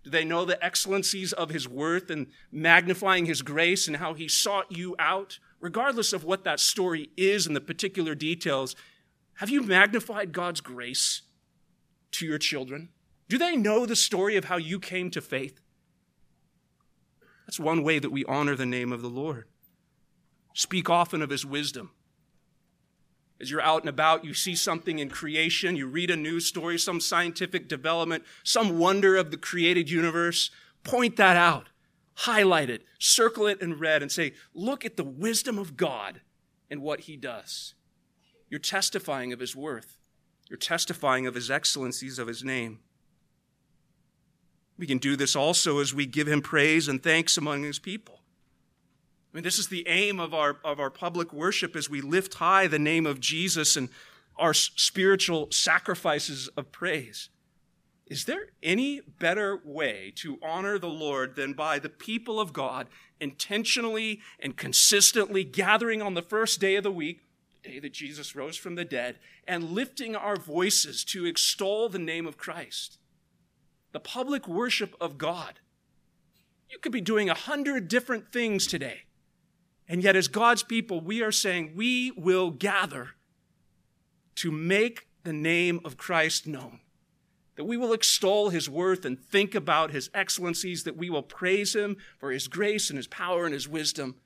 Do 0.05 0.11
they 0.11 0.25
know 0.25 0.45
the 0.45 0.63
excellencies 0.63 1.33
of 1.33 1.49
his 1.49 1.67
worth 1.67 2.11
and 2.11 2.27
magnifying 2.53 3.25
his 3.25 3.41
grace 3.41 3.89
and 3.89 3.97
how 3.97 4.13
he 4.13 4.29
sought 4.29 4.71
you 4.71 4.95
out? 4.99 5.39
Regardless 5.61 6.13
of 6.13 6.25
what 6.25 6.45
that 6.45 6.61
story 6.61 7.09
is 7.17 7.47
and 7.47 7.57
the 7.57 7.61
particular 7.61 8.15
details, 8.15 8.77
have 9.39 9.49
you 9.49 9.63
magnified 9.63 10.33
God's 10.33 10.61
grace 10.61 11.23
to 12.13 12.27
your 12.27 12.39
children? 12.39 12.91
Do 13.29 13.39
they 13.39 13.57
know 13.57 13.87
the 13.87 13.97
story 13.97 14.37
of 14.37 14.47
how 14.47 14.57
you 14.57 14.79
came 14.79 15.11
to 15.11 15.21
faith? 15.21 15.61
That's 17.47 17.61
one 17.61 17.83
way 17.83 17.99
that 17.99 18.11
we 18.11 18.25
honor 18.25 18.55
the 18.55 18.67
name 18.67 18.93
of 18.93 19.03
the 19.03 19.09
Lord. 19.09 19.47
Speak 20.55 20.89
often 20.89 21.21
of 21.23 21.31
his 21.31 21.45
wisdom. 21.45 21.91
As 23.41 23.51
you're 23.51 23.61
out 23.61 23.83
and 23.83 23.89
about, 23.89 24.25
you 24.25 24.33
see 24.33 24.55
something 24.55 24.99
in 25.01 25.11
creation, 25.11 25.77
you 25.77 25.87
read 25.87 26.11
a 26.11 26.17
news 26.17 26.47
story, 26.47 26.79
some 26.79 27.01
scientific 27.01 27.69
development, 27.69 28.25
some 28.45 28.79
wonder 28.79 29.17
of 29.17 29.31
the 29.31 29.37
created 29.37 29.91
universe, 29.91 30.51
point 30.85 31.17
that 31.17 31.37
out, 31.37 31.69
highlight 32.15 32.71
it, 32.71 32.85
circle 32.99 33.47
it 33.47 33.61
in 33.61 33.79
red, 33.79 34.03
and 34.03 34.13
say, 34.13 34.35
Look 34.55 34.85
at 34.85 34.97
the 34.97 35.05
wisdom 35.05 35.59
of 35.59 35.77
God 35.77 36.21
and 36.71 36.81
what 36.81 37.01
he 37.01 37.17
does. 37.17 37.75
You're 38.49 38.61
testifying 38.61 39.33
of 39.33 39.41
his 39.41 39.57
worth, 39.57 39.99
you're 40.49 40.57
testifying 40.57 41.27
of 41.27 41.35
his 41.35 41.51
excellencies 41.51 42.21
of 42.21 42.29
his 42.29 42.45
name. 42.45 42.79
We 44.79 44.87
can 44.87 44.99
do 44.99 45.17
this 45.17 45.37
also 45.37 45.79
as 45.79 45.95
we 45.95 46.07
give 46.07 46.27
him 46.27 46.43
praise 46.43 46.89
and 46.89 47.03
thanks 47.03 47.37
among 47.37 47.63
his 47.63 47.79
people. 47.79 48.21
I 49.33 49.37
mean, 49.37 49.45
this 49.45 49.59
is 49.59 49.69
the 49.69 49.87
aim 49.89 50.21
of 50.21 50.33
our, 50.33 50.59
of 50.65 50.79
our 50.79 50.91
public 50.91 51.33
worship 51.33 51.75
as 51.75 51.91
we 51.91 52.01
lift 52.01 52.35
high 52.35 52.67
the 52.67 52.79
name 52.79 53.07
of 53.07 53.21
Jesus 53.21 53.77
and 53.77 53.89
our 54.37 54.55
spiritual 54.55 55.51
sacrifices 55.51 56.49
of 56.57 56.71
praise. 56.73 57.29
Is 58.07 58.27
there 58.27 58.49
any 58.63 59.01
better 59.01 59.61
way 59.65 60.13
to 60.17 60.39
honor 60.43 60.79
the 60.79 60.89
Lord 60.89 61.37
than 61.37 61.55
by 61.55 61.79
the 61.79 61.89
people 61.89 62.39
of 62.39 62.53
God 62.53 62.87
intentionally 63.19 64.21
and 64.39 64.57
consistently 64.57 65.43
gathering 65.43 66.03
on 66.03 66.15
the 66.15 66.23
first 66.23 66.61
day 66.61 66.77
of 66.77 66.85
the 66.85 66.93
week, 66.93 67.23
the 67.63 67.71
day 67.71 67.79
that 67.79 67.93
Jesus 67.93 68.37
rose 68.37 68.57
from 68.57 68.75
the 68.75 68.85
dead, 68.85 69.19
and 69.49 69.71
lifting 69.71 70.15
our 70.15 70.37
voices 70.37 71.03
to 71.07 71.25
extol 71.25 71.89
the 71.89 71.99
name 71.99 72.27
of 72.27 72.37
Christ? 72.37 72.99
The 73.95 74.01
public 74.01 74.49
worship 74.49 74.97
of 75.01 75.19
God. 75.19 75.61
You 76.69 76.81
could 76.81 76.91
be 76.91 77.01
doing 77.01 77.31
a 77.31 77.35
hundred 77.35 77.87
different 77.87 78.33
things 78.33 78.67
today. 78.67 79.03
And 79.89 80.03
yet, 80.03 80.17
as 80.17 80.27
God's 80.27 80.65
people, 80.65 81.01
we 81.01 81.23
are 81.23 81.31
saying 81.31 81.75
we 81.77 82.11
will 82.11 82.51
gather 82.51 83.11
to 84.35 84.51
make 84.51 85.07
the 85.23 85.33
name 85.33 85.79
of 85.85 85.97
Christ 85.97 86.45
known. 86.45 86.81
That 87.55 87.67
we 87.67 87.77
will 87.77 87.93
extol 87.93 88.49
his 88.49 88.69
worth 88.69 89.05
and 89.05 89.17
think 89.17 89.55
about 89.55 89.93
his 89.93 90.11
excellencies, 90.13 90.83
that 90.83 90.97
we 90.97 91.09
will 91.09 91.23
praise 91.23 91.77
him 91.77 91.97
for 92.19 92.33
his 92.33 92.49
grace 92.49 92.91
and 92.91 92.97
his 92.97 93.07
power 93.07 93.45
and 93.45 93.55
his 93.55 93.69
wisdom. 93.69 94.17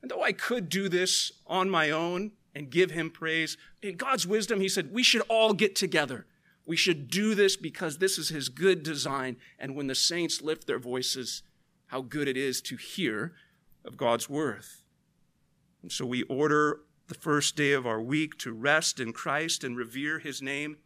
And 0.00 0.08
though 0.12 0.22
I 0.22 0.30
could 0.30 0.68
do 0.68 0.88
this 0.88 1.32
on 1.44 1.68
my 1.68 1.90
own 1.90 2.30
and 2.54 2.70
give 2.70 2.92
him 2.92 3.10
praise, 3.10 3.56
in 3.82 3.96
God's 3.96 4.28
wisdom, 4.28 4.60
he 4.60 4.68
said, 4.68 4.92
we 4.92 5.02
should 5.02 5.22
all 5.22 5.54
get 5.54 5.74
together. 5.74 6.26
We 6.70 6.76
should 6.76 7.10
do 7.10 7.34
this 7.34 7.56
because 7.56 7.98
this 7.98 8.16
is 8.16 8.28
his 8.28 8.48
good 8.48 8.84
design. 8.84 9.38
And 9.58 9.74
when 9.74 9.88
the 9.88 9.94
saints 9.96 10.40
lift 10.40 10.68
their 10.68 10.78
voices, 10.78 11.42
how 11.88 12.00
good 12.00 12.28
it 12.28 12.36
is 12.36 12.60
to 12.62 12.76
hear 12.76 13.32
of 13.84 13.96
God's 13.96 14.30
worth. 14.30 14.84
And 15.82 15.90
so 15.90 16.06
we 16.06 16.22
order 16.22 16.82
the 17.08 17.16
first 17.16 17.56
day 17.56 17.72
of 17.72 17.88
our 17.88 18.00
week 18.00 18.38
to 18.38 18.52
rest 18.52 19.00
in 19.00 19.12
Christ 19.12 19.64
and 19.64 19.76
revere 19.76 20.20
his 20.20 20.40
name 20.40 20.76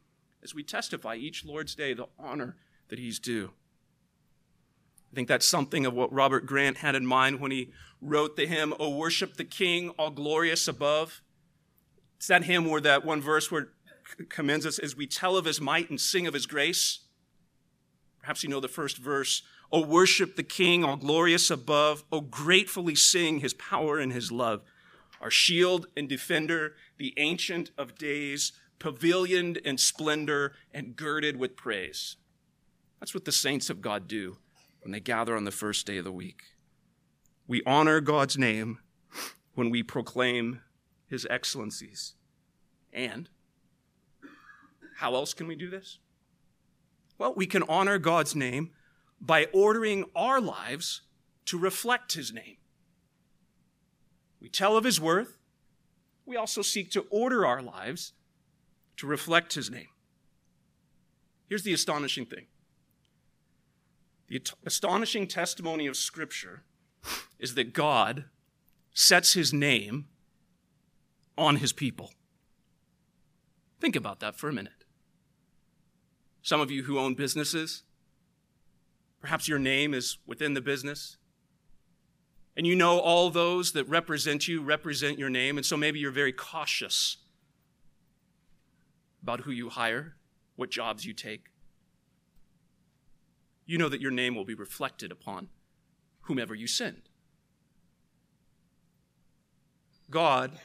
as 0.43 0.55
we 0.55 0.63
testify 0.63 1.17
each 1.17 1.45
Lord's 1.45 1.75
Day 1.75 1.93
the 1.93 2.09
honor 2.19 2.57
that 2.89 2.99
he's 2.99 3.19
due. 3.19 3.51
I 5.13 5.15
think 5.15 5.29
that's 5.29 5.47
something 5.47 5.85
of 5.85 5.93
what 5.93 6.11
Robert 6.11 6.47
Grant 6.47 6.79
had 6.79 6.95
in 6.95 7.05
mind 7.05 7.41
when 7.41 7.51
he 7.51 7.73
wrote 8.01 8.37
the 8.37 8.47
hymn, 8.47 8.73
O 8.81 8.89
worship 8.97 9.37
the 9.37 9.45
King, 9.45 9.91
all 9.99 10.11
glorious 10.11 10.67
above. 10.67 11.21
It's 12.17 12.29
that 12.29 12.45
hymn 12.45 12.71
where 12.71 12.81
that 12.81 13.05
one 13.05 13.21
verse 13.21 13.51
where 13.51 13.69
commends 14.29 14.67
us 14.67 14.79
as 14.79 14.97
we 14.97 15.07
tell 15.07 15.37
of 15.37 15.45
his 15.45 15.61
might 15.61 15.91
and 15.91 16.01
sing 16.01 16.27
of 16.27 16.35
his 16.35 16.47
grace. 16.47 17.01
Perhaps 18.21 18.43
you 18.43 18.49
know 18.49 18.61
the 18.61 18.69
first 18.69 18.99
verse. 18.99 19.43
O 19.71 19.85
worship 19.85 20.37
the 20.37 20.43
King, 20.43 20.85
all 20.85 20.97
glorious 20.97 21.51
above. 21.51 22.05
O 22.13 22.21
gratefully 22.21 22.95
sing 22.95 23.41
his 23.41 23.55
power 23.55 23.99
and 23.99 24.13
his 24.13 24.31
love. 24.33 24.63
Our 25.21 25.31
shield 25.31 25.87
and 25.97 26.09
defender, 26.09 26.75
the 26.99 27.15
ancient 27.17 27.71
of 27.77 27.97
days, 27.97 28.53
pavilioned 28.79 29.57
in 29.59 29.79
splendor 29.79 30.53
and 30.73 30.97
girded 30.97 31.37
with 31.37 31.57
praise. 31.57 32.17
That's 33.01 33.15
what 33.15 33.25
the 33.25 33.33
saints 33.33 33.71
of 33.71 33.81
God 33.81 34.09
do 34.09 34.39
when 34.83 34.93
they 34.93 35.01
gather 35.01 35.37
on 35.37 35.45
the 35.45 35.51
first 35.51 35.87
day 35.87 35.99
of 35.99 36.05
the 36.05 36.13
week. 36.13 36.43
We 37.47 37.63
honor 37.67 38.01
God's 38.01 38.39
name 38.39 38.79
when 39.55 39.71
we 39.71 39.83
proclaim 39.83 40.61
his 41.07 41.27
excellencies. 41.29 42.15
And 42.93 43.29
how 44.97 45.15
else 45.15 45.35
can 45.35 45.47
we 45.47 45.57
do 45.57 45.71
this? 45.71 45.99
Well, 47.19 47.35
we 47.35 47.47
can 47.47 47.63
honor 47.65 47.99
God's 47.99 48.35
name 48.35 48.71
by 49.21 49.47
ordering 49.53 50.05
our 50.15 50.41
lives 50.41 51.03
to 51.47 51.59
reflect 51.59 52.15
his 52.15 52.33
name. 52.33 52.57
We 54.41 54.49
tell 54.49 54.77
of 54.77 54.85
his 54.85 55.01
worth. 55.01 55.39
We 56.27 56.37
also 56.37 56.63
seek 56.63 56.91
to 56.93 57.07
order 57.11 57.47
our 57.47 57.63
lives 57.63 58.13
to 58.97 59.07
reflect 59.07 59.55
his 59.55 59.71
name. 59.71 59.89
Here's 61.49 61.63
the 61.63 61.75
astonishing 61.75 62.27
thing 62.27 62.47
the 64.29 64.43
astonishing 64.65 65.27
testimony 65.27 65.87
of 65.87 65.97
Scripture 65.97 66.63
is 67.39 67.55
that 67.55 67.73
God 67.73 68.25
sets 68.95 69.35
his 69.35 69.53
name 69.53 70.07
on 71.37 71.57
his 71.57 71.73
people. 71.73 72.13
Think 73.81 73.97
about 73.97 74.21
that 74.21 74.37
for 74.37 74.49
a 74.49 74.53
minute. 74.53 74.84
Some 76.45 76.61
of 76.61 76.71
you 76.71 76.83
who 76.83 76.99
own 76.99 77.15
businesses, 77.15 77.85
perhaps 79.19 79.49
your 79.49 79.59
name 79.59 79.95
is 79.95 80.19
within 80.27 80.53
the 80.53 80.61
business. 80.61 81.17
And 82.55 82.67
you 82.67 82.77
know 82.77 82.99
all 83.01 83.31
those 83.31 83.73
that 83.73 83.89
represent 83.89 84.47
you 84.47 84.63
represent 84.63 85.19
your 85.19 85.31
name, 85.31 85.57
and 85.57 85.65
so 85.65 85.75
maybe 85.79 85.99
you're 85.99 86.13
very 86.13 86.35
cautious 86.35 87.17
about 89.23 89.41
who 89.41 89.53
you 89.53 89.71
hire, 89.71 90.17
what 90.55 90.71
jobs 90.71 91.07
you 91.07 91.15
take. 91.15 91.47
You 93.65 93.79
know 93.79 93.89
that 93.89 94.03
your 94.03 94.11
name 94.11 94.35
will 94.35 94.45
be 94.45 94.55
reflected 94.55 95.11
upon 95.11 95.49
whomever 96.21 96.55
you 96.55 96.67
send. 96.67 97.09
God 100.11 100.61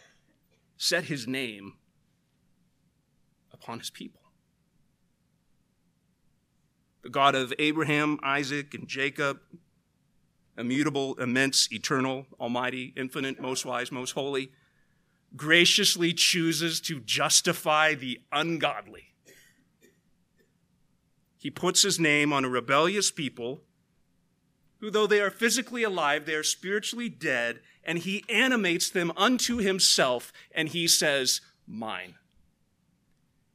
set 0.76 1.06
his 1.06 1.26
name 1.26 1.76
upon 3.54 3.80
his 3.80 3.90
people. 3.90 4.20
The 7.02 7.10
God 7.10 7.36
of 7.36 7.54
Abraham, 7.60 8.20
Isaac, 8.24 8.74
and 8.74 8.88
Jacob, 8.88 9.40
immutable, 10.58 11.16
immense, 11.16 11.72
eternal, 11.72 12.28
almighty, 12.40 12.94
infinite, 12.98 13.40
most 13.40 13.66
wise, 13.66 13.92
most 13.92 14.12
holy, 14.12 14.52
graciously 15.36 16.14
chooses 16.14 16.82
to 16.82 17.00
justify 17.00 17.94
the 17.94 18.20
ungodly. 18.32 19.14
He 21.38 21.50
puts 21.50 21.84
his 21.84 22.00
name 22.00 22.34
on 22.34 22.44
a 22.44 22.50
rebellious 22.50 23.12
people 23.12 23.62
who, 24.80 24.92
though 24.92 25.08
they 25.08 25.22
are 25.22 25.32
physically 25.32 25.84
alive, 25.84 26.26
they 26.26 26.36
are 26.36 26.44
spiritually 26.44 27.10
dead, 27.10 27.62
and 27.84 28.00
he 28.00 28.26
animates 28.30 28.90
them 28.90 29.12
unto 29.16 29.58
himself, 29.58 30.34
and 30.54 30.70
he 30.70 30.88
says, 30.88 31.42
Mine. 31.66 32.16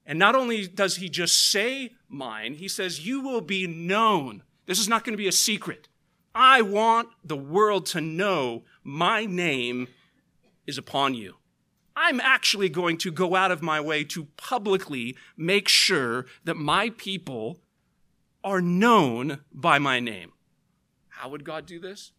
And 0.06 0.18
not 0.18 0.34
only 0.34 0.66
does 0.66 0.96
he 0.96 1.08
just 1.08 1.50
say 1.50 1.92
mine, 2.08 2.54
he 2.54 2.68
says, 2.68 3.06
You 3.06 3.20
will 3.20 3.40
be 3.40 3.66
known. 3.66 4.42
This 4.66 4.78
is 4.78 4.88
not 4.88 5.04
going 5.04 5.14
to 5.14 5.22
be 5.22 5.28
a 5.28 5.32
secret. 5.32 5.88
I 6.34 6.62
want 6.62 7.08
the 7.22 7.36
world 7.36 7.86
to 7.86 8.00
know 8.00 8.64
my 8.82 9.24
name 9.24 9.88
is 10.66 10.78
upon 10.78 11.14
you. 11.14 11.36
I'm 11.96 12.20
actually 12.20 12.68
going 12.68 12.98
to 12.98 13.12
go 13.12 13.36
out 13.36 13.52
of 13.52 13.62
my 13.62 13.80
way 13.80 14.02
to 14.04 14.26
publicly 14.36 15.16
make 15.36 15.68
sure 15.68 16.26
that 16.44 16.56
my 16.56 16.90
people 16.90 17.60
are 18.42 18.60
known 18.60 19.40
by 19.52 19.78
my 19.78 20.00
name. 20.00 20.32
How 21.08 21.28
would 21.28 21.44
God 21.44 21.66
do 21.66 21.78
this? 21.78 22.10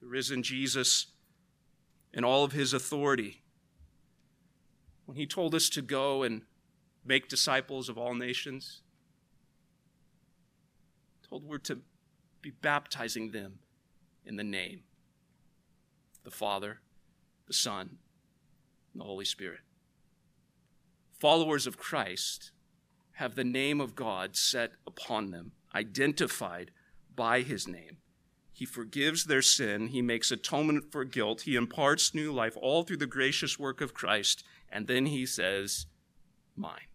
The 0.00 0.06
risen 0.06 0.42
Jesus, 0.42 1.06
in 2.12 2.22
all 2.22 2.44
of 2.44 2.52
his 2.52 2.74
authority, 2.74 3.42
when 5.06 5.16
he 5.16 5.26
told 5.26 5.54
us 5.54 5.68
to 5.70 5.82
go 5.82 6.22
and 6.22 6.42
make 7.04 7.28
disciples 7.28 7.88
of 7.88 7.96
all 7.96 8.14
nations, 8.14 8.82
told 11.28 11.44
we're 11.44 11.58
to 11.58 11.78
be 12.42 12.50
baptizing 12.50 13.30
them 13.30 13.58
in 14.24 14.36
the 14.36 14.44
name 14.44 14.82
the 16.24 16.30
Father, 16.30 16.80
the 17.46 17.52
Son, 17.52 17.98
and 18.92 19.00
the 19.00 19.04
Holy 19.04 19.24
Spirit. 19.24 19.60
Followers 21.20 21.68
of 21.68 21.78
Christ 21.78 22.50
have 23.12 23.36
the 23.36 23.44
name 23.44 23.80
of 23.80 23.94
God 23.94 24.34
set 24.34 24.72
upon 24.88 25.30
them, 25.30 25.52
identified 25.72 26.72
by 27.14 27.42
his 27.42 27.68
name. 27.68 27.98
He 28.52 28.64
forgives 28.64 29.24
their 29.24 29.42
sin. 29.42 29.88
He 29.88 30.02
makes 30.02 30.32
atonement 30.32 30.90
for 30.90 31.04
guilt. 31.04 31.42
He 31.42 31.56
imparts 31.56 32.14
new 32.14 32.32
life, 32.32 32.56
all 32.60 32.82
through 32.82 32.96
the 32.96 33.06
gracious 33.06 33.58
work 33.58 33.80
of 33.80 33.94
Christ. 33.94 34.42
And 34.76 34.88
then 34.88 35.06
he 35.06 35.24
says, 35.24 35.86
Mine. 36.54 36.90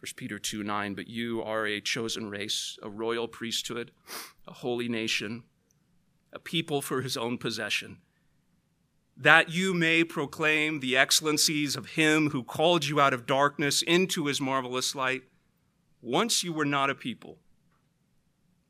1 0.00 0.10
Peter 0.14 0.38
2 0.38 0.62
9, 0.62 0.92
but 0.92 1.08
you 1.08 1.42
are 1.42 1.66
a 1.66 1.80
chosen 1.80 2.28
race, 2.28 2.78
a 2.82 2.90
royal 2.90 3.26
priesthood, 3.26 3.92
a 4.46 4.52
holy 4.52 4.90
nation, 4.90 5.44
a 6.30 6.38
people 6.38 6.82
for 6.82 7.00
his 7.00 7.16
own 7.16 7.38
possession, 7.38 7.96
that 9.16 9.48
you 9.48 9.72
may 9.72 10.04
proclaim 10.04 10.80
the 10.80 10.98
excellencies 10.98 11.76
of 11.76 11.92
him 11.92 12.28
who 12.28 12.42
called 12.42 12.84
you 12.84 13.00
out 13.00 13.14
of 13.14 13.24
darkness 13.24 13.80
into 13.80 14.26
his 14.26 14.38
marvelous 14.38 14.94
light. 14.94 15.22
Once 16.02 16.44
you 16.44 16.52
were 16.52 16.66
not 16.66 16.90
a 16.90 16.94
people, 16.94 17.38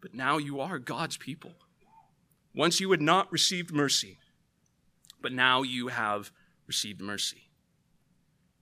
but 0.00 0.14
now 0.14 0.38
you 0.38 0.60
are 0.60 0.78
God's 0.78 1.16
people. 1.16 1.54
Once 2.54 2.78
you 2.78 2.88
had 2.92 3.02
not 3.02 3.32
received 3.32 3.72
mercy, 3.72 4.18
but 5.20 5.32
now 5.32 5.62
you 5.62 5.88
have 5.88 6.30
received 6.72 7.02
mercy. 7.02 7.50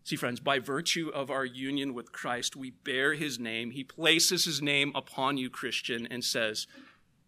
See, 0.03 0.17
friends, 0.17 0.41
by 0.41 0.59
virtue 0.59 1.13
of 1.15 1.31
our 1.31 1.45
union 1.45 1.95
with 1.95 2.11
Christ, 2.11 2.57
we 2.57 2.71
bear 2.71 3.15
his 3.15 3.39
name. 3.39 3.71
He 3.71 3.85
places 3.85 4.47
his 4.47 4.61
name 4.61 4.91
upon 4.97 5.37
you, 5.37 5.49
Christian, 5.49 6.09
and 6.11 6.25
says, 6.25 6.67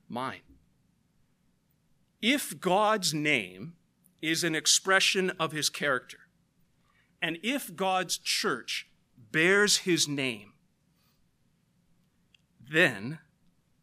Mine. 0.08 0.40
If 2.20 2.58
God's 2.58 3.14
name 3.14 3.74
is 4.20 4.42
an 4.42 4.56
expression 4.56 5.30
of 5.38 5.52
his 5.52 5.70
character, 5.70 6.18
and 7.20 7.38
if 7.44 7.76
God's 7.76 8.18
church 8.18 8.88
bears 9.30 9.78
his 9.78 10.08
name, 10.08 10.54
then 12.58 13.20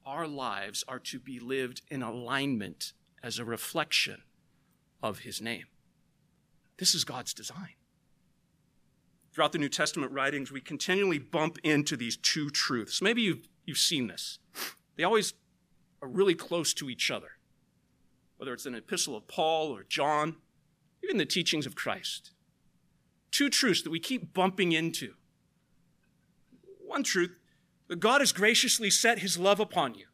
our 0.05 0.27
lives 0.27 0.83
are 0.85 0.99
to 0.99 1.17
be 1.17 1.39
lived 1.39 1.81
in 1.89 2.03
alignment 2.03 2.91
as 3.23 3.39
a 3.39 3.45
reflection 3.45 4.23
of 5.01 5.19
his 5.19 5.41
name. 5.41 5.67
This 6.79 6.95
is 6.95 7.03
God's 7.03 7.33
design. 7.33 7.75
Throughout 9.33 9.51
the 9.51 9.59
New 9.59 9.69
Testament 9.69 10.13
writings, 10.13 10.49
we 10.49 10.61
continually 10.61 11.19
bump 11.19 11.57
into 11.61 11.97
these 11.97 12.15
two 12.15 12.49
truths. 12.49 13.01
Maybe 13.01 13.21
you've, 13.21 13.47
you've 13.65 13.77
seen 13.77 14.07
this. 14.07 14.39
They 14.95 15.03
always 15.03 15.33
are 16.01 16.07
really 16.07 16.35
close 16.35 16.73
to 16.75 16.89
each 16.89 17.11
other, 17.11 17.31
whether 18.37 18.53
it's 18.53 18.65
an 18.65 18.75
epistle 18.75 19.15
of 19.15 19.27
Paul 19.27 19.75
or 19.75 19.83
John, 19.83 20.37
even 21.03 21.17
the 21.17 21.25
teachings 21.25 21.65
of 21.65 21.75
Christ. 21.75 22.31
Two 23.29 23.49
truths 23.49 23.81
that 23.83 23.91
we 23.91 23.99
keep 23.99 24.33
bumping 24.33 24.71
into. 24.71 25.13
One 26.79 27.03
truth 27.03 27.35
that 27.87 27.99
God 27.99 28.21
has 28.21 28.31
graciously 28.31 28.89
set 28.89 29.19
his 29.19 29.37
love 29.37 29.59
upon 29.59 29.95
you. 29.95 30.05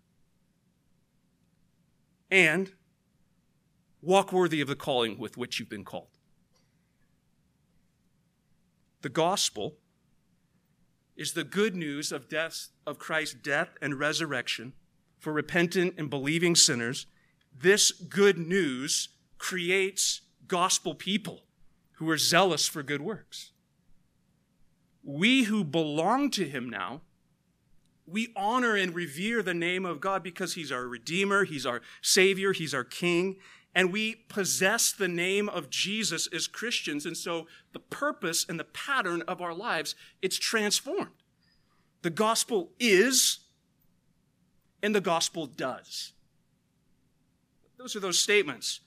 And 2.31 2.73
walk 4.01 4.33
worthy 4.33 4.61
of 4.61 4.67
the 4.67 4.75
calling 4.75 5.19
with 5.19 5.37
which 5.37 5.59
you've 5.59 5.69
been 5.69 5.85
called. 5.85 6.14
The 9.05 9.09
gospel 9.09 9.77
is 11.15 11.33
the 11.33 11.43
good 11.43 11.75
news 11.75 12.11
of 12.11 12.27
death 12.27 12.69
of 12.87 12.97
Christ's 12.97 13.35
death 13.35 13.77
and 13.79 13.99
resurrection 13.99 14.73
for 15.19 15.31
repentant 15.31 15.93
and 15.99 16.09
believing 16.09 16.55
sinners. 16.55 17.05
This 17.55 17.91
good 17.91 18.39
news 18.39 19.09
creates 19.37 20.21
gospel 20.47 20.95
people 20.95 21.43
who 21.97 22.09
are 22.09 22.17
zealous 22.17 22.67
for 22.67 22.81
good 22.81 23.01
works. 23.01 23.51
We 25.03 25.43
who 25.43 25.63
belong 25.63 26.31
to 26.31 26.49
him 26.49 26.67
now, 26.67 27.01
we 28.07 28.33
honor 28.35 28.75
and 28.75 28.95
revere 28.95 29.43
the 29.43 29.53
name 29.53 29.85
of 29.85 30.01
God 30.01 30.23
because 30.23 30.55
he's 30.55 30.71
our 30.71 30.87
redeemer, 30.87 31.43
he's 31.43 31.67
our 31.67 31.83
savior, 32.01 32.53
he's 32.53 32.73
our 32.73 32.83
king, 32.83 33.35
and 33.75 33.91
we 33.91 34.15
possess 34.15 34.93
the 34.93 35.09
name 35.09 35.49
of 35.49 35.69
Jesus 35.69 36.27
as 36.33 36.47
Christians. 36.47 37.05
And 37.05 37.17
so 37.17 37.45
the 37.73 37.79
purpose 37.79 38.45
and 38.47 38.57
the 38.57 38.63
pattern 38.63 39.21
of 39.23 39.41
our 39.41 39.53
lives, 39.53 39.95
it's 40.21 40.37
transformed. 40.37 41.11
The 42.01 42.09
gospel 42.09 42.71
is, 42.79 43.39
and 44.81 44.95
the 44.95 45.01
gospel 45.01 45.45
does. 45.45 46.13
Those 47.77 47.97
are 47.97 47.99
those 47.99 48.17
statements. 48.17 48.79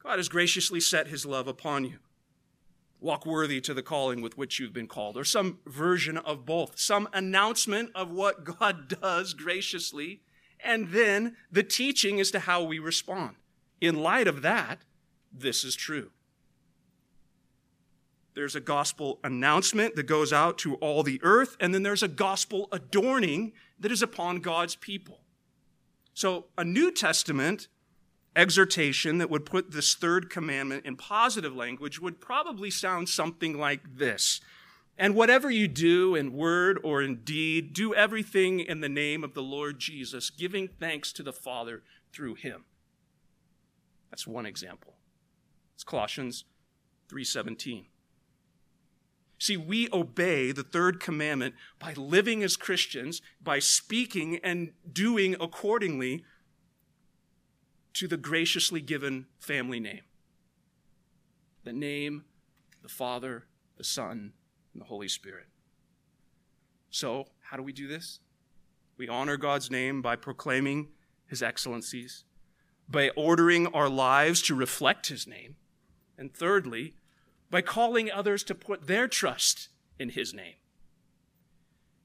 God 0.00 0.18
has 0.18 0.28
graciously 0.28 0.80
set 0.80 1.08
his 1.08 1.26
love 1.26 1.48
upon 1.48 1.84
you. 1.84 1.98
walk 3.00 3.26
worthy 3.26 3.60
to 3.60 3.74
the 3.74 3.82
calling 3.82 4.22
with 4.22 4.38
which 4.38 4.58
you've 4.58 4.72
been 4.72 4.86
called, 4.86 5.16
or 5.16 5.24
some 5.24 5.58
version 5.66 6.16
of 6.18 6.46
both, 6.46 6.78
some 6.78 7.08
announcement 7.12 7.90
of 7.94 8.10
what 8.10 8.44
God 8.44 8.88
does 9.00 9.34
graciously, 9.34 10.20
and 10.60 10.88
then 10.88 11.36
the 11.50 11.62
teaching 11.62 12.20
as 12.20 12.30
to 12.30 12.38
how 12.40 12.62
we 12.62 12.78
respond. 12.78 13.36
In 13.80 14.02
light 14.02 14.28
of 14.28 14.42
that, 14.42 14.82
this 15.32 15.64
is 15.64 15.74
true. 15.74 16.10
There's 18.34 18.56
a 18.56 18.60
gospel 18.60 19.20
announcement 19.22 19.94
that 19.94 20.04
goes 20.04 20.32
out 20.32 20.58
to 20.58 20.74
all 20.76 21.02
the 21.02 21.20
earth, 21.22 21.56
and 21.60 21.72
then 21.72 21.84
there's 21.84 22.02
a 22.02 22.08
gospel 22.08 22.68
adorning 22.72 23.52
that 23.78 23.92
is 23.92 24.02
upon 24.02 24.40
God's 24.40 24.74
people. 24.74 25.20
So, 26.14 26.46
a 26.58 26.64
New 26.64 26.90
Testament 26.90 27.68
exhortation 28.36 29.18
that 29.18 29.30
would 29.30 29.46
put 29.46 29.70
this 29.70 29.94
third 29.94 30.30
commandment 30.30 30.84
in 30.84 30.96
positive 30.96 31.54
language 31.54 32.00
would 32.00 32.20
probably 32.20 32.70
sound 32.70 33.08
something 33.08 33.56
like 33.58 33.96
this. 33.96 34.40
And 34.96 35.14
whatever 35.14 35.50
you 35.50 35.66
do 35.66 36.14
in 36.14 36.32
word 36.32 36.78
or 36.82 37.02
in 37.02 37.22
deed, 37.24 37.72
do 37.72 37.94
everything 37.94 38.60
in 38.60 38.80
the 38.80 38.88
name 38.88 39.24
of 39.24 39.34
the 39.34 39.42
Lord 39.42 39.78
Jesus, 39.78 40.30
giving 40.30 40.68
thanks 40.68 41.12
to 41.14 41.22
the 41.22 41.32
Father 41.32 41.82
through 42.12 42.34
him. 42.34 42.64
That's 44.14 44.28
one 44.28 44.46
example. 44.46 44.94
It's 45.74 45.82
Colossians 45.82 46.44
3:17. 47.08 47.88
See, 49.40 49.56
we 49.56 49.88
obey 49.92 50.52
the 50.52 50.62
third 50.62 51.00
commandment 51.00 51.56
by 51.80 51.94
living 51.94 52.44
as 52.44 52.56
Christians, 52.56 53.20
by 53.42 53.58
speaking 53.58 54.36
and 54.36 54.72
doing 54.88 55.34
accordingly 55.40 56.24
to 57.94 58.06
the 58.06 58.16
graciously 58.16 58.80
given 58.80 59.26
family 59.40 59.80
name 59.80 60.04
the 61.64 61.72
name, 61.72 62.24
the 62.82 62.88
Father, 62.88 63.48
the 63.76 63.82
Son, 63.82 64.34
and 64.72 64.80
the 64.80 64.86
Holy 64.86 65.08
Spirit. 65.08 65.48
So, 66.88 67.26
how 67.40 67.56
do 67.56 67.64
we 67.64 67.72
do 67.72 67.88
this? 67.88 68.20
We 68.96 69.08
honor 69.08 69.36
God's 69.36 69.72
name 69.72 70.02
by 70.02 70.14
proclaiming 70.14 70.92
his 71.26 71.42
excellencies, 71.42 72.24
by 72.88 73.10
ordering 73.10 73.66
our 73.68 73.88
lives 73.88 74.42
to 74.42 74.54
reflect 74.54 75.08
his 75.08 75.26
name, 75.26 75.56
and 76.18 76.32
thirdly, 76.32 76.94
by 77.50 77.62
calling 77.62 78.10
others 78.10 78.42
to 78.44 78.54
put 78.54 78.86
their 78.86 79.08
trust 79.08 79.68
in 79.98 80.10
his 80.10 80.34
name. 80.34 80.54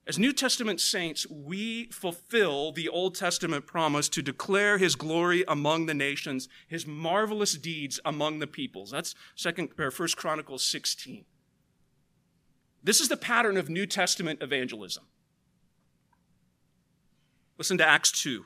As 0.10 0.18
New 0.18 0.34
Testament 0.34 0.82
saints, 0.82 1.30
we 1.30 1.86
fulfill 1.92 2.72
the 2.72 2.90
Old 2.90 3.14
Testament 3.14 3.68
promise 3.68 4.10
to 4.10 4.24
declare 4.24 4.80
his 4.80 4.96
glory 4.96 5.44
among 5.48 5.86
the 5.86 5.94
nations, 5.94 6.50
his 6.68 6.88
marvelous 6.88 7.54
deeds 7.54 8.00
among 8.04 8.40
the 8.40 8.48
peoples. 8.48 8.90
That's 8.90 9.14
second 9.36 9.70
or 9.78 9.92
first 9.92 10.18
Chronicles 10.18 10.64
16. 10.64 11.26
This 12.84 13.00
is 13.02 13.08
the 13.08 13.18
pattern 13.18 13.56
of 13.56 13.70
New 13.70 13.86
Testament 13.86 14.42
evangelism. 14.42 15.04
Listen 17.60 17.78
to 17.78 17.88
Acts 17.88 18.12
2. 18.12 18.46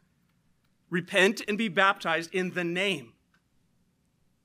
Repent 0.91 1.41
and 1.47 1.57
be 1.57 1.69
baptized 1.69 2.35
in 2.35 2.51
the 2.51 2.65
name 2.65 3.13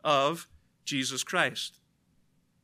of 0.03 0.49
Jesus 0.85 1.23
Christ. 1.25 1.81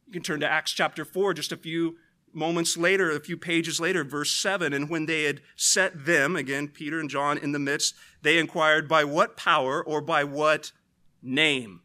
You 0.07 0.13
can 0.13 0.23
turn 0.23 0.41
to 0.41 0.49
Acts 0.49 0.73
chapter 0.73 1.05
4, 1.05 1.35
just 1.35 1.53
a 1.53 1.57
few 1.57 1.97
moments 2.33 2.77
later, 2.77 3.11
a 3.11 3.21
few 3.21 3.37
pages 3.37 3.81
later, 3.81 4.05
verse 4.05 4.31
7, 4.31 4.73
and 4.73 4.89
when 4.89 5.07
they 5.07 5.25
had 5.25 5.41
set 5.57 6.07
them, 6.07 6.37
again, 6.37 6.69
Peter 6.69 7.01
and 7.01 7.11
John 7.11 7.37
in 7.37 7.53
the 7.53 7.59
midst, 7.59 7.95
they 8.23 8.39
inquired, 8.39 8.89
By 8.89 9.05
what 9.05 9.37
power 9.37 9.83
or 9.83 10.01
by 10.01 10.25
what 10.25 10.73
name 11.21 11.81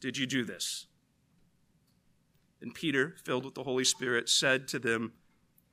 did 0.00 0.18
you 0.18 0.26
do 0.26 0.44
this? 0.44 0.86
And 2.60 2.74
Peter, 2.74 3.14
filled 3.22 3.44
with 3.44 3.54
the 3.54 3.62
Holy 3.62 3.84
Spirit, 3.84 4.28
said 4.28 4.66
to 4.68 4.78
them, 4.78 5.12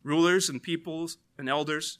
Rulers 0.03 0.49
and 0.49 0.61
peoples 0.61 1.17
and 1.37 1.49
elders, 1.49 1.99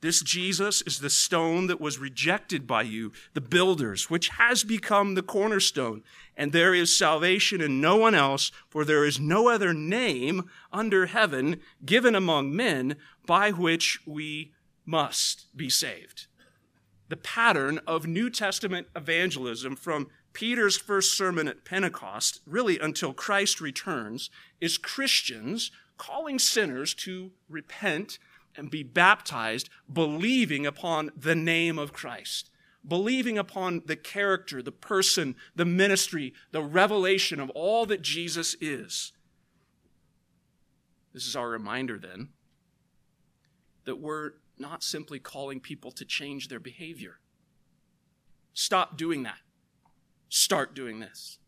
This 0.00 0.22
Jesus 0.22 0.80
is 0.82 1.00
the 1.00 1.10
stone 1.10 1.66
that 1.66 1.80
was 1.80 1.98
rejected 1.98 2.66
by 2.66 2.82
you, 2.82 3.12
the 3.34 3.40
builders, 3.40 4.08
which 4.08 4.28
has 4.30 4.62
become 4.62 5.14
the 5.14 5.22
cornerstone. 5.22 6.04
And 6.36 6.52
there 6.52 6.72
is 6.72 6.96
salvation 6.96 7.60
in 7.60 7.80
no 7.80 7.96
one 7.96 8.14
else, 8.14 8.52
for 8.68 8.84
there 8.84 9.04
is 9.04 9.18
no 9.18 9.48
other 9.48 9.74
name 9.74 10.48
under 10.72 11.06
heaven 11.06 11.60
given 11.84 12.14
among 12.14 12.54
men 12.54 12.96
by 13.26 13.50
which 13.50 13.98
we 14.06 14.52
must 14.86 15.46
be 15.56 15.68
saved. 15.68 16.26
The 17.08 17.16
pattern 17.16 17.80
of 17.86 18.06
New 18.06 18.30
Testament 18.30 18.86
evangelism 18.94 19.74
from 19.74 20.08
Peter's 20.32 20.76
first 20.76 21.16
sermon 21.16 21.48
at 21.48 21.64
Pentecost, 21.64 22.40
really 22.46 22.78
until 22.78 23.12
Christ 23.12 23.60
returns, 23.60 24.30
is 24.60 24.78
Christians 24.78 25.72
calling 25.96 26.38
sinners 26.38 26.94
to 26.94 27.32
repent 27.48 28.18
and 28.58 28.70
be 28.70 28.82
baptized, 28.82 29.70
believing 29.90 30.66
upon 30.66 31.10
the 31.16 31.34
name 31.34 31.78
of 31.78 31.92
Christ, 31.92 32.50
believing 32.86 33.38
upon 33.38 33.82
the 33.86 33.96
character, 33.96 34.60
the 34.60 34.72
person, 34.72 35.36
the 35.54 35.64
ministry, 35.64 36.34
the 36.50 36.62
revelation 36.62 37.40
of 37.40 37.50
all 37.50 37.86
that 37.86 38.02
Jesus 38.02 38.56
is. 38.60 39.12
This 41.14 41.26
is 41.26 41.36
our 41.36 41.48
reminder 41.48 41.98
then 41.98 42.30
that 43.84 44.00
we're 44.00 44.32
not 44.58 44.82
simply 44.82 45.18
calling 45.18 45.60
people 45.60 45.90
to 45.92 46.04
change 46.04 46.48
their 46.48 46.60
behavior. 46.60 47.20
Stop 48.52 48.96
doing 48.96 49.22
that. 49.22 49.38
Start 50.28 50.74
doing 50.74 51.00
this. 51.00 51.38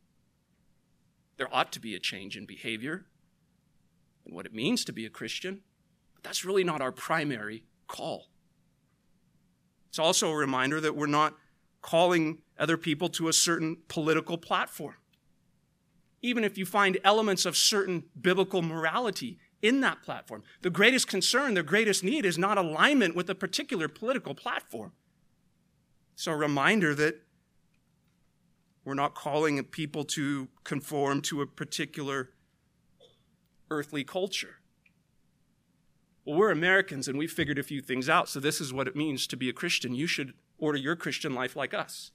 There 1.36 1.54
ought 1.54 1.72
to 1.72 1.80
be 1.80 1.94
a 1.94 2.00
change 2.00 2.36
in 2.36 2.46
behavior 2.46 3.06
and 4.24 4.34
what 4.34 4.46
it 4.46 4.54
means 4.54 4.84
to 4.84 4.92
be 4.92 5.04
a 5.04 5.10
Christian, 5.10 5.62
but 6.20 6.28
that's 6.28 6.44
really 6.44 6.64
not 6.64 6.82
our 6.82 6.92
primary 6.92 7.64
call. 7.86 8.28
It's 9.88 9.98
also 9.98 10.30
a 10.30 10.36
reminder 10.36 10.78
that 10.80 10.94
we're 10.94 11.06
not 11.06 11.34
calling 11.80 12.42
other 12.58 12.76
people 12.76 13.08
to 13.08 13.28
a 13.28 13.32
certain 13.32 13.78
political 13.88 14.36
platform. 14.36 14.96
Even 16.20 16.44
if 16.44 16.58
you 16.58 16.66
find 16.66 16.98
elements 17.04 17.46
of 17.46 17.56
certain 17.56 18.04
biblical 18.20 18.60
morality 18.60 19.38
in 19.62 19.80
that 19.80 20.02
platform. 20.02 20.42
The 20.62 20.70
greatest 20.70 21.08
concern, 21.08 21.54
the 21.54 21.62
greatest 21.62 22.04
need 22.04 22.24
is 22.24 22.38
not 22.38 22.58
alignment 22.58 23.16
with 23.16 23.28
a 23.30 23.34
particular 23.34 23.88
political 23.88 24.34
platform. 24.34 24.92
So, 26.16 26.32
a 26.32 26.36
reminder 26.36 26.94
that 26.94 27.22
we're 28.84 28.94
not 28.94 29.14
calling 29.14 29.62
people 29.64 30.04
to 30.04 30.48
conform 30.64 31.20
to 31.22 31.42
a 31.42 31.46
particular 31.46 32.30
earthly 33.70 34.04
culture. 34.04 34.59
Well, 36.24 36.36
we're 36.36 36.50
Americans 36.50 37.08
and 37.08 37.18
we 37.18 37.26
figured 37.26 37.58
a 37.58 37.62
few 37.62 37.80
things 37.80 38.08
out, 38.08 38.28
so 38.28 38.40
this 38.40 38.60
is 38.60 38.72
what 38.72 38.86
it 38.86 38.96
means 38.96 39.26
to 39.26 39.36
be 39.36 39.48
a 39.48 39.54
Christian. 39.54 39.94
You 39.94 40.06
should 40.06 40.34
order 40.58 40.78
your 40.78 40.96
Christian 40.96 41.34
life 41.34 41.56
like 41.56 41.72
us. 41.72 42.10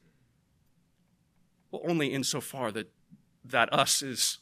Well, 1.72 1.82
only 1.88 2.14
insofar 2.14 2.72
that 2.72 2.91
that 3.43 3.72
us 3.74 4.01
is 4.01 4.39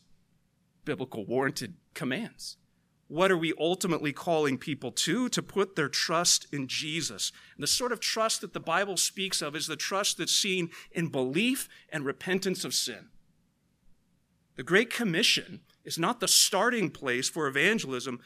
biblical 0.85 1.25
warranted 1.25 1.75
commands. 1.93 2.57
What 3.07 3.31
are 3.31 3.37
we 3.37 3.53
ultimately 3.59 4.13
calling 4.13 4.57
people 4.57 4.91
to? 4.91 5.29
To 5.29 5.43
put 5.43 5.75
their 5.75 5.89
trust 5.89 6.47
in 6.51 6.67
Jesus. 6.67 7.31
And 7.55 7.63
the 7.63 7.67
sort 7.67 7.91
of 7.91 7.99
trust 7.99 8.41
that 8.41 8.53
the 8.53 8.59
Bible 8.59 8.97
speaks 8.97 9.41
of 9.41 9.55
is 9.55 9.67
the 9.67 9.75
trust 9.75 10.17
that's 10.17 10.35
seen 10.35 10.69
in 10.91 11.09
belief 11.09 11.67
and 11.89 12.05
repentance 12.05 12.65
of 12.65 12.73
sin. 12.73 13.09
The 14.55 14.63
Great 14.63 14.89
Commission 14.89 15.61
is 15.83 15.99
not 15.99 16.19
the 16.19 16.27
starting 16.27 16.89
place 16.89 17.29
for 17.29 17.47
evangelism. 17.47 18.19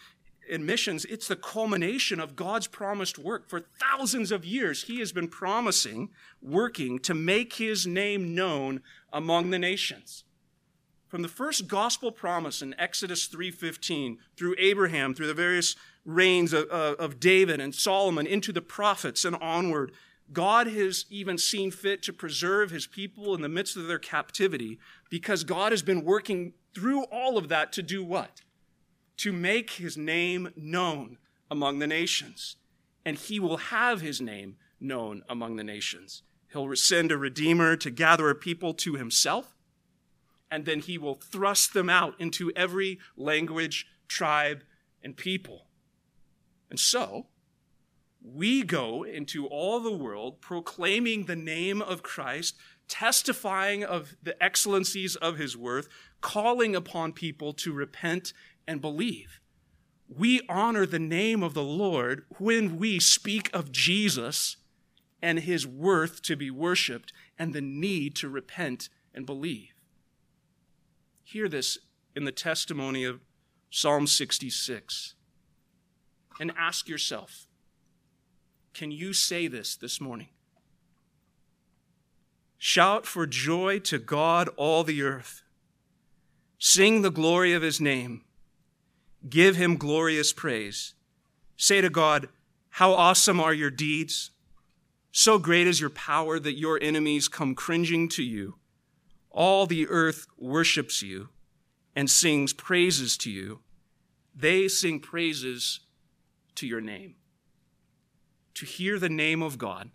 In 0.50 0.66
missions, 0.66 1.06
it's 1.06 1.28
the 1.28 1.36
culmination 1.36 2.20
of 2.20 2.36
God's 2.36 2.68
promised 2.68 3.18
work. 3.18 3.50
For 3.50 3.62
thousands 3.80 4.32
of 4.32 4.46
years, 4.46 4.84
He 4.84 5.00
has 5.00 5.12
been 5.12 5.28
promising, 5.28 6.10
working 6.42 7.00
to 7.00 7.14
make 7.14 7.54
His 7.54 7.86
name 7.86 8.36
known 8.36 8.82
among 9.12 9.50
the 9.50 9.60
nations. 9.60 10.24
From 11.08 11.22
the 11.22 11.30
first 11.30 11.68
gospel 11.68 12.12
promise 12.12 12.62
in 12.62 12.76
Exodus 12.78 13.28
3:15 13.28 14.18
through 14.36 14.56
Abraham, 14.58 15.14
through 15.14 15.28
the 15.28 15.34
various 15.34 15.76
reigns 16.04 16.54
of, 16.54 16.68
of 16.68 17.20
David 17.20 17.60
and 17.60 17.74
Solomon, 17.74 18.28
into 18.28 18.52
the 18.52 18.62
prophets 18.62 19.24
and 19.24 19.36
onward, 19.38 19.94
God 20.34 20.68
has 20.68 21.06
even 21.10 21.38
seen 21.38 21.72
fit 21.72 22.04
to 22.04 22.14
preserve 22.14 22.72
his 22.72 22.86
people 22.86 23.34
in 23.34 23.42
the 23.42 23.50
midst 23.50 23.78
of 23.78 23.88
their 23.88 24.00
captivity 24.00 24.80
because 25.10 25.44
God 25.44 25.72
has 25.72 25.82
been 25.82 26.04
working 26.04 26.54
through 26.74 27.04
all 27.04 27.38
of 27.38 27.48
that 27.50 27.72
to 27.74 27.82
do 27.82 28.04
what? 28.04 28.42
To 29.18 29.34
make 29.34 29.72
his 29.72 29.98
name 29.98 30.50
known 30.56 31.18
among 31.50 31.80
the 31.80 31.88
nations. 31.88 32.58
And 33.06 33.18
he 33.18 33.40
will 33.40 33.58
have 33.58 34.02
his 34.02 34.22
name 34.22 34.58
known 34.80 35.24
among 35.30 35.56
the 35.56 35.64
nations. 35.64 36.24
He'll 36.52 36.76
send 36.76 37.12
a 37.12 37.18
redeemer 37.18 37.76
to 37.78 37.90
gather 37.90 38.30
a 38.30 38.36
people 38.36 38.74
to 38.76 38.96
himself, 38.96 39.56
and 40.50 40.66
then 40.66 40.80
he 40.80 40.98
will 40.98 41.16
thrust 41.16 41.74
them 41.74 41.90
out 41.90 42.20
into 42.20 42.52
every 42.56 43.00
language, 43.16 43.88
tribe, 44.08 44.64
and 45.04 45.16
people. 45.16 45.68
And 46.70 46.80
so, 46.80 47.28
we 48.22 48.64
go 48.64 49.04
into 49.04 49.46
all 49.48 49.80
the 49.80 49.92
world 49.92 50.42
proclaiming 50.42 51.26
the 51.26 51.36
name 51.36 51.82
of 51.82 52.04
Christ, 52.04 52.56
testifying 52.88 53.84
of 53.84 54.16
the 54.22 54.42
excellencies 54.42 55.16
of 55.18 55.38
his 55.38 55.56
worth, 55.56 55.88
calling 56.22 56.76
upon 56.76 57.14
people 57.14 57.54
to 57.54 57.74
repent 57.74 58.34
and 58.68 58.82
believe. 58.82 59.40
We 60.10 60.42
honor 60.48 60.86
the 60.86 61.00
name 61.00 61.44
of 61.44 61.54
the 61.54 61.64
Lord 61.64 62.26
when 62.38 62.78
we 62.78 63.00
speak 63.00 63.54
of 63.54 63.72
Jesus 63.72 64.58
and 65.22 65.40
his 65.40 65.66
worth 65.66 66.22
to 66.24 66.36
be 66.36 66.52
worshiped 66.52 67.12
and 67.38 67.54
the 67.54 67.62
need 67.62 68.16
to 68.18 68.30
repent 68.30 68.90
and 69.14 69.26
believe. 69.26 69.74
Hear 71.24 71.50
this 71.50 71.78
in 72.16 72.24
the 72.24 72.32
testimony 72.32 73.04
of 73.04 73.20
Psalm 73.70 74.08
66 74.08 75.16
and 76.40 76.52
ask 76.58 76.88
yourself 76.88 77.48
can 78.74 78.92
you 78.92 79.12
say 79.12 79.48
this 79.48 79.76
this 79.76 80.00
morning? 80.00 80.30
Shout 82.60 83.08
for 83.08 83.26
joy 83.26 83.80
to 83.80 83.98
God, 83.98 84.50
all 84.56 84.84
the 84.84 85.02
earth. 85.02 85.42
Sing 86.60 87.02
the 87.02 87.10
glory 87.10 87.54
of 87.54 87.64
his 87.64 87.82
name. 87.82 88.22
Give 89.28 89.56
him 89.56 89.78
glorious 89.78 90.34
praise. 90.34 90.94
Say 91.56 91.82
to 91.82 91.90
God, 91.90 92.30
How 92.70 92.94
awesome 92.94 93.40
are 93.40 93.54
your 93.54 93.72
deeds! 93.72 94.32
So 95.12 95.40
great 95.40 95.68
is 95.68 95.82
your 95.82 95.90
power 95.90 96.40
that 96.40 96.60
your 96.60 96.80
enemies 96.82 97.28
come 97.28 97.56
cringing 97.56 98.08
to 98.10 98.24
you. 98.24 98.56
All 99.32 99.66
the 99.66 99.88
earth 99.88 100.28
worships 100.38 101.02
you 101.02 101.30
and 101.96 102.10
sings 102.10 102.54
praises 102.54 103.18
to 103.18 103.32
you. 103.32 103.62
They 104.36 104.68
sing 104.68 105.00
praises 105.00 105.80
to 106.56 106.68
your 106.68 106.82
name 106.82 107.16
to 108.54 108.66
hear 108.66 108.98
the 108.98 109.10
name 109.10 109.44
of 109.44 109.58
God 109.60 109.92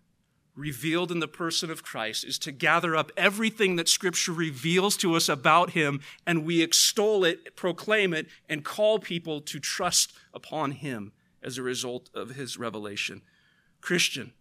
revealed 0.54 1.10
in 1.10 1.20
the 1.20 1.28
person 1.28 1.70
of 1.70 1.82
Christ 1.82 2.24
is 2.24 2.38
to 2.40 2.52
gather 2.52 2.94
up 2.94 3.10
everything 3.16 3.76
that 3.76 3.88
Scripture 3.88 4.32
reveals 4.32 4.96
to 4.98 5.14
us 5.14 5.28
about 5.28 5.70
Him 5.70 6.00
and 6.26 6.44
we 6.44 6.62
extol 6.62 7.24
it, 7.24 7.56
proclaim 7.56 8.12
it, 8.12 8.26
and 8.48 8.64
call 8.64 8.98
people 8.98 9.40
to 9.40 9.58
trust 9.58 10.12
upon 10.34 10.72
Him 10.72 11.12
as 11.42 11.56
a 11.56 11.62
result 11.62 12.10
of 12.14 12.30
His 12.30 12.58
revelation. 12.58 13.22
Christian, 13.80 14.32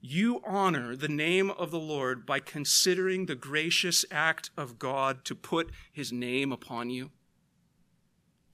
you 0.00 0.42
honor 0.46 0.94
the 0.94 1.08
name 1.08 1.50
of 1.50 1.70
the 1.70 1.80
Lord 1.80 2.26
by 2.26 2.40
considering 2.40 3.26
the 3.26 3.34
gracious 3.34 4.04
act 4.10 4.50
of 4.56 4.78
God 4.78 5.24
to 5.24 5.34
put 5.34 5.70
His 5.90 6.12
name 6.12 6.52
upon 6.52 6.90
you, 6.90 7.10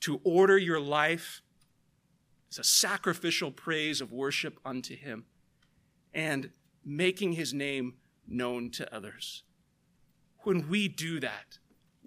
to 0.00 0.20
order 0.24 0.56
your 0.56 0.80
life 0.80 1.42
it's 2.56 2.58
a 2.60 2.72
sacrificial 2.72 3.50
praise 3.50 4.00
of 4.00 4.12
worship 4.12 4.60
unto 4.64 4.94
him 4.94 5.24
and 6.12 6.50
making 6.84 7.32
his 7.32 7.54
name 7.54 7.94
known 8.26 8.70
to 8.70 8.94
others. 8.94 9.42
When 10.40 10.68
we 10.68 10.88
do 10.88 11.20
that, 11.20 11.58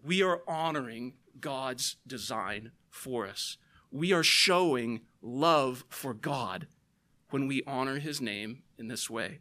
we 0.03 0.21
are 0.21 0.41
honoring 0.47 1.13
God's 1.39 1.97
design 2.05 2.71
for 2.89 3.27
us. 3.27 3.57
We 3.91 4.13
are 4.13 4.23
showing 4.23 5.01
love 5.21 5.85
for 5.89 6.13
God 6.13 6.67
when 7.29 7.47
we 7.47 7.63
honor 7.65 7.99
his 7.99 8.21
name 8.21 8.63
in 8.77 8.87
this 8.87 9.09
way. 9.09 9.39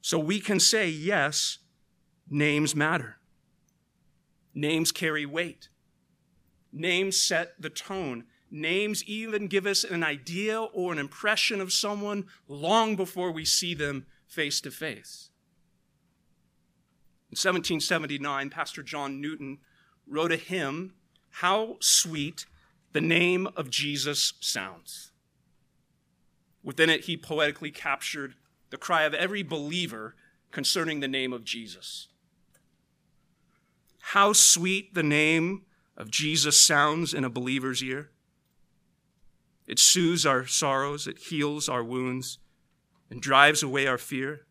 So 0.00 0.18
we 0.18 0.38
can 0.40 0.60
say, 0.60 0.88
yes, 0.88 1.58
names 2.30 2.76
matter. 2.76 3.18
Names 4.54 4.92
carry 4.92 5.26
weight. 5.26 5.68
Names 6.72 7.20
set 7.20 7.60
the 7.60 7.70
tone. 7.70 8.24
Names 8.56 9.04
even 9.04 9.48
give 9.48 9.66
us 9.66 9.84
an 9.84 10.02
idea 10.02 10.60
or 10.60 10.92
an 10.92 10.98
impression 10.98 11.60
of 11.60 11.72
someone 11.72 12.26
long 12.48 12.96
before 12.96 13.30
we 13.30 13.44
see 13.44 13.74
them 13.74 14.06
face 14.26 14.60
to 14.62 14.70
face. 14.70 15.30
In 17.28 17.36
1779, 17.36 18.50
Pastor 18.50 18.82
John 18.82 19.20
Newton 19.20 19.58
wrote 20.08 20.32
a 20.32 20.36
hymn, 20.36 20.94
How 21.30 21.76
Sweet 21.80 22.46
the 22.92 23.00
Name 23.00 23.46
of 23.56 23.68
Jesus 23.68 24.32
Sounds. 24.40 25.12
Within 26.62 26.88
it, 26.88 27.02
he 27.02 27.16
poetically 27.16 27.70
captured 27.70 28.34
the 28.70 28.78
cry 28.78 29.02
of 29.02 29.12
every 29.14 29.42
believer 29.42 30.14
concerning 30.50 31.00
the 31.00 31.08
name 31.08 31.32
of 31.32 31.44
Jesus. 31.44 32.08
How 34.00 34.32
sweet 34.32 34.94
the 34.94 35.02
name 35.02 35.66
of 35.96 36.10
Jesus 36.10 36.60
sounds 36.60 37.12
in 37.12 37.24
a 37.24 37.30
believer's 37.30 37.82
ear. 37.82 38.10
It 39.66 39.78
soothes 39.78 40.24
our 40.24 40.46
sorrows, 40.46 41.06
it 41.06 41.18
heals 41.18 41.68
our 41.68 41.82
wounds, 41.82 42.38
and 43.10 43.20
drives 43.20 43.62
away 43.62 43.86
our 43.86 43.98
fear. 43.98 44.46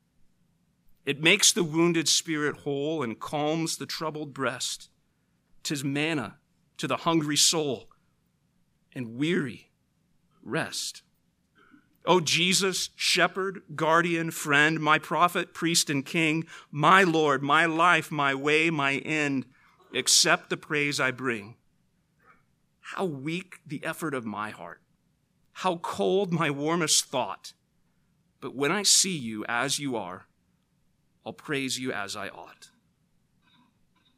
It 1.06 1.22
makes 1.22 1.54
the 1.54 1.64
wounded 1.64 2.10
spirit 2.10 2.58
whole 2.58 3.04
and 3.04 3.20
calms 3.20 3.78
the 3.78 3.86
troubled 3.86 4.34
breast. 4.34 4.90
Tis 5.64 5.84
manna 5.84 6.38
to 6.78 6.88
the 6.88 6.98
hungry 6.98 7.38
soul 7.38 7.90
and 8.94 9.16
weary 9.18 9.72
rest. 10.44 11.04
O 12.06 12.20
Jesus, 12.20 12.90
shepherd, 12.96 13.64
guardian, 13.76 14.32
friend, 14.32 14.80
my 14.80 15.00
prophet, 15.00 15.54
priest, 15.54 15.90
and 15.90 16.06
king, 16.06 16.46
my 16.72 17.04
Lord, 17.04 17.42
my 17.42 17.66
life, 17.66 18.12
my 18.12 18.36
way, 18.36 18.70
my 18.70 18.98
end, 18.98 19.46
accept 19.94 20.50
the 20.50 20.58
praise 20.58 21.00
I 21.00 21.12
bring. 21.12 21.56
How 22.80 23.06
weak 23.06 23.60
the 23.66 23.84
effort 23.84 24.14
of 24.14 24.24
my 24.24 24.52
heart 24.52 24.82
how 25.60 25.78
cold 25.78 26.34
my 26.34 26.52
warmest 26.52 27.06
thought. 27.06 27.54
But 28.42 28.56
when 28.56 28.74
I 28.74 28.84
see 28.84 29.16
you 29.16 29.46
as 29.48 29.80
you 29.80 29.96
are, 29.96 30.28
I'll 31.26 31.32
praise 31.32 31.80
you 31.80 31.94
as 31.94 32.14
I 32.14 32.28
ought. 32.28 32.72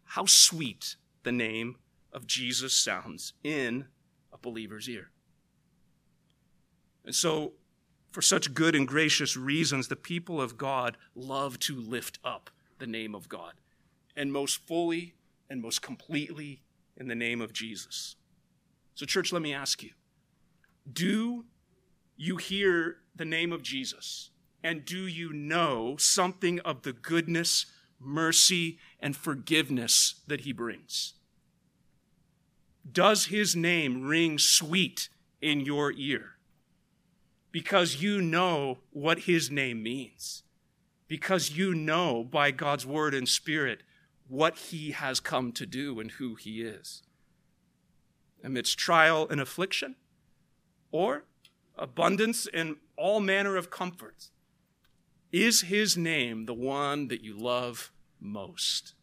How 0.03 0.25
sweet 0.25 0.95
the 1.21 1.31
name 1.31 1.75
of 2.11 2.25
Jesus 2.25 2.73
sounds 2.73 3.33
in 3.43 3.85
a 4.33 4.37
believer's 4.39 4.89
ear. 4.89 5.11
And 7.05 7.13
so, 7.13 7.53
for 8.11 8.23
such 8.23 8.55
good 8.55 8.73
and 8.73 8.87
gracious 8.87 9.37
reasons, 9.37 9.89
the 9.89 9.95
people 9.95 10.41
of 10.41 10.57
God 10.57 10.97
love 11.13 11.59
to 11.59 11.75
lift 11.75 12.17
up 12.23 12.49
the 12.79 12.87
name 12.87 13.13
of 13.13 13.29
God, 13.29 13.53
and 14.15 14.33
most 14.33 14.65
fully 14.65 15.13
and 15.51 15.61
most 15.61 15.83
completely 15.83 16.61
in 16.95 17.07
the 17.07 17.15
name 17.15 17.41
of 17.41 17.53
Jesus. 17.53 18.15
So, 18.95 19.05
church, 19.05 19.31
let 19.31 19.43
me 19.43 19.53
ask 19.53 19.83
you 19.83 19.91
do 20.91 21.45
you 22.15 22.37
hear 22.37 22.97
the 23.15 23.25
name 23.25 23.51
of 23.51 23.61
Jesus? 23.61 24.31
And 24.63 24.85
do 24.85 25.07
you 25.07 25.31
know 25.31 25.95
something 25.97 26.59
of 26.61 26.81
the 26.81 26.93
goodness, 26.93 27.67
mercy, 27.99 28.79
and 28.99 29.15
forgiveness 29.15 30.21
that 30.27 30.41
he 30.41 30.51
brings? 30.51 31.13
Does 32.89 33.25
his 33.25 33.55
name 33.55 34.07
ring 34.07 34.39
sweet 34.39 35.09
in 35.41 35.61
your 35.61 35.91
ear? 35.91 36.37
Because 37.51 38.01
you 38.01 38.21
know 38.21 38.79
what 38.91 39.19
his 39.19 39.51
name 39.51 39.83
means. 39.83 40.43
Because 41.07 41.51
you 41.51 41.73
know 41.73 42.23
by 42.23 42.51
God's 42.51 42.85
word 42.85 43.13
and 43.13 43.27
spirit 43.27 43.83
what 44.27 44.57
he 44.57 44.91
has 44.91 45.19
come 45.19 45.51
to 45.53 45.65
do 45.65 45.99
and 45.99 46.11
who 46.11 46.35
he 46.35 46.61
is. 46.61 47.03
Amidst 48.43 48.77
trial 48.77 49.27
and 49.29 49.39
affliction, 49.39 49.95
or 50.91 51.25
abundance 51.77 52.47
and 52.53 52.77
all 52.97 53.19
manner 53.19 53.55
of 53.55 53.69
comforts. 53.69 54.31
Is 55.31 55.61
his 55.61 55.97
name 55.97 56.45
the 56.45 56.53
one 56.53 57.09
that 57.09 57.21
you 57.21 57.37
love 57.37 57.91
most? 58.19 58.93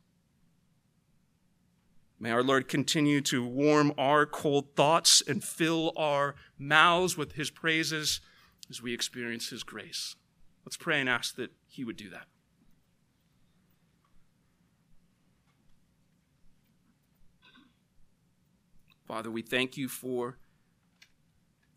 May 2.18 2.30
our 2.30 2.42
Lord 2.42 2.68
continue 2.68 3.20
to 3.22 3.46
warm 3.46 3.92
our 3.98 4.24
cold 4.24 4.74
thoughts 4.74 5.22
and 5.26 5.44
fill 5.44 5.92
our 5.96 6.34
mouths 6.58 7.16
with 7.16 7.32
his 7.32 7.50
praises 7.50 8.20
as 8.70 8.80
we 8.80 8.94
experience 8.94 9.50
his 9.50 9.62
grace. 9.62 10.16
Let's 10.64 10.78
pray 10.78 11.00
and 11.00 11.08
ask 11.08 11.36
that 11.36 11.50
he 11.66 11.84
would 11.84 11.96
do 11.96 12.08
that. 12.10 12.26
Father, 19.06 19.30
we 19.30 19.42
thank 19.42 19.76
you 19.76 19.88
for 19.88 20.38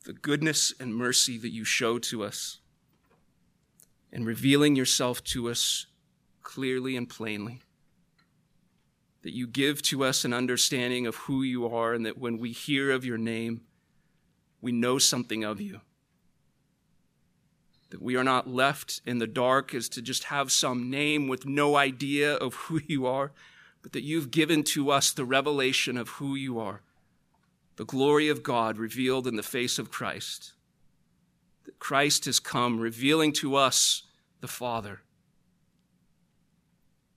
the 0.08 0.14
goodness 0.14 0.74
and 0.80 0.96
mercy 0.96 1.38
that 1.38 1.52
you 1.52 1.66
show 1.66 2.00
to 2.00 2.24
us 2.24 2.62
in 4.10 4.24
revealing 4.24 4.74
yourself 4.74 5.22
to 5.22 5.50
us 5.50 5.86
clearly 6.44 6.96
and 6.96 7.10
plainly. 7.10 7.60
That 9.24 9.34
you 9.34 9.46
give 9.48 9.82
to 9.82 10.06
us 10.06 10.24
an 10.24 10.32
understanding 10.32 11.08
of 11.08 11.16
who 11.16 11.44
you 11.44 11.68
are, 11.68 11.94
and 11.94 12.06
that 12.06 12.18
when 12.18 12.38
we 12.38 12.54
hear 12.54 12.90
of 12.90 13.04
your 13.04 13.18
name, 13.18 13.64
we 14.62 14.72
know 14.72 14.98
something 14.98 15.44
of 15.44 15.60
you. 15.60 15.82
That 17.90 18.02
we 18.02 18.16
are 18.16 18.24
not 18.24 18.48
left 18.48 19.02
in 19.06 19.18
the 19.18 19.28
dark 19.28 19.76
as 19.76 19.90
to 19.90 20.02
just 20.02 20.26
have 20.26 20.54
some 20.54 20.90
name 20.90 21.28
with 21.28 21.46
no 21.46 21.76
idea 21.76 22.36
of 22.36 22.54
who 22.54 22.80
you 22.88 23.06
are, 23.06 23.34
but 23.82 23.92
that 23.92 24.04
you've 24.04 24.32
given 24.32 24.64
to 24.64 24.90
us 24.90 25.12
the 25.12 25.26
revelation 25.26 25.98
of 25.98 26.08
who 26.08 26.36
you 26.36 26.60
are 26.60 26.82
the 27.78 27.86
glory 27.86 28.28
of 28.28 28.44
God 28.44 28.78
revealed 28.78 29.28
in 29.28 29.36
the 29.36 29.44
face 29.44 29.80
of 29.80 29.92
Christ. 29.92 30.54
That 31.66 31.80
Christ 31.80 32.26
has 32.26 32.40
come, 32.40 32.80
revealing 32.80 33.32
to 33.34 33.56
us 33.56 34.04
the 34.42 34.48
Father. 34.48 35.02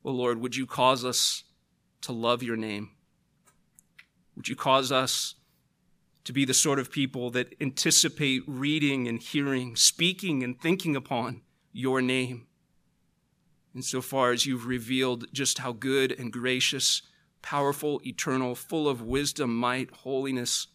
Oh 0.04 0.12
Lord, 0.12 0.40
would 0.40 0.56
you 0.56 0.66
cause 0.66 1.04
us 1.04 1.44
to 2.02 2.12
love 2.12 2.42
your 2.42 2.56
name? 2.56 2.90
Would 4.36 4.48
you 4.48 4.56
cause 4.56 4.92
us 4.92 5.34
to 6.24 6.32
be 6.32 6.44
the 6.44 6.54
sort 6.54 6.78
of 6.78 6.92
people 6.92 7.30
that 7.30 7.54
anticipate 7.61 8.42
reading 8.46 9.08
and 9.08 9.20
hearing, 9.20 9.76
speaking 9.76 10.42
and 10.42 10.61
thinking 10.61 10.94
upon 10.94 11.40
your 11.72 12.02
name? 12.02 12.46
Insofar 13.74 14.32
as 14.32 14.44
you've 14.46 14.66
revealed 14.66 15.26
just 15.32 15.58
how 15.58 15.72
good 15.72 16.12
and 16.18 16.32
gracious 16.32 17.02
powerful, 17.43 18.01
eternal, 18.05 18.55
full 18.55 18.88
of 18.88 19.03
wisdom, 19.03 19.57
might, 19.57 19.91
holiness, 19.91 20.68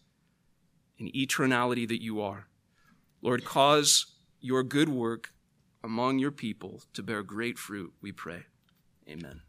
and 0.98 1.12
eternality 1.12 1.86
that 1.88 2.02
you 2.02 2.20
are. 2.20 2.48
Lord, 3.22 3.44
cause 3.44 4.06
your 4.40 4.62
good 4.62 4.88
work 4.88 5.32
among 5.82 6.18
your 6.18 6.32
people 6.32 6.82
to 6.94 7.02
bear 7.02 7.22
great 7.22 7.58
fruit, 7.58 7.92
we 8.00 8.12
pray. 8.12 8.44
Amen. 9.08 9.42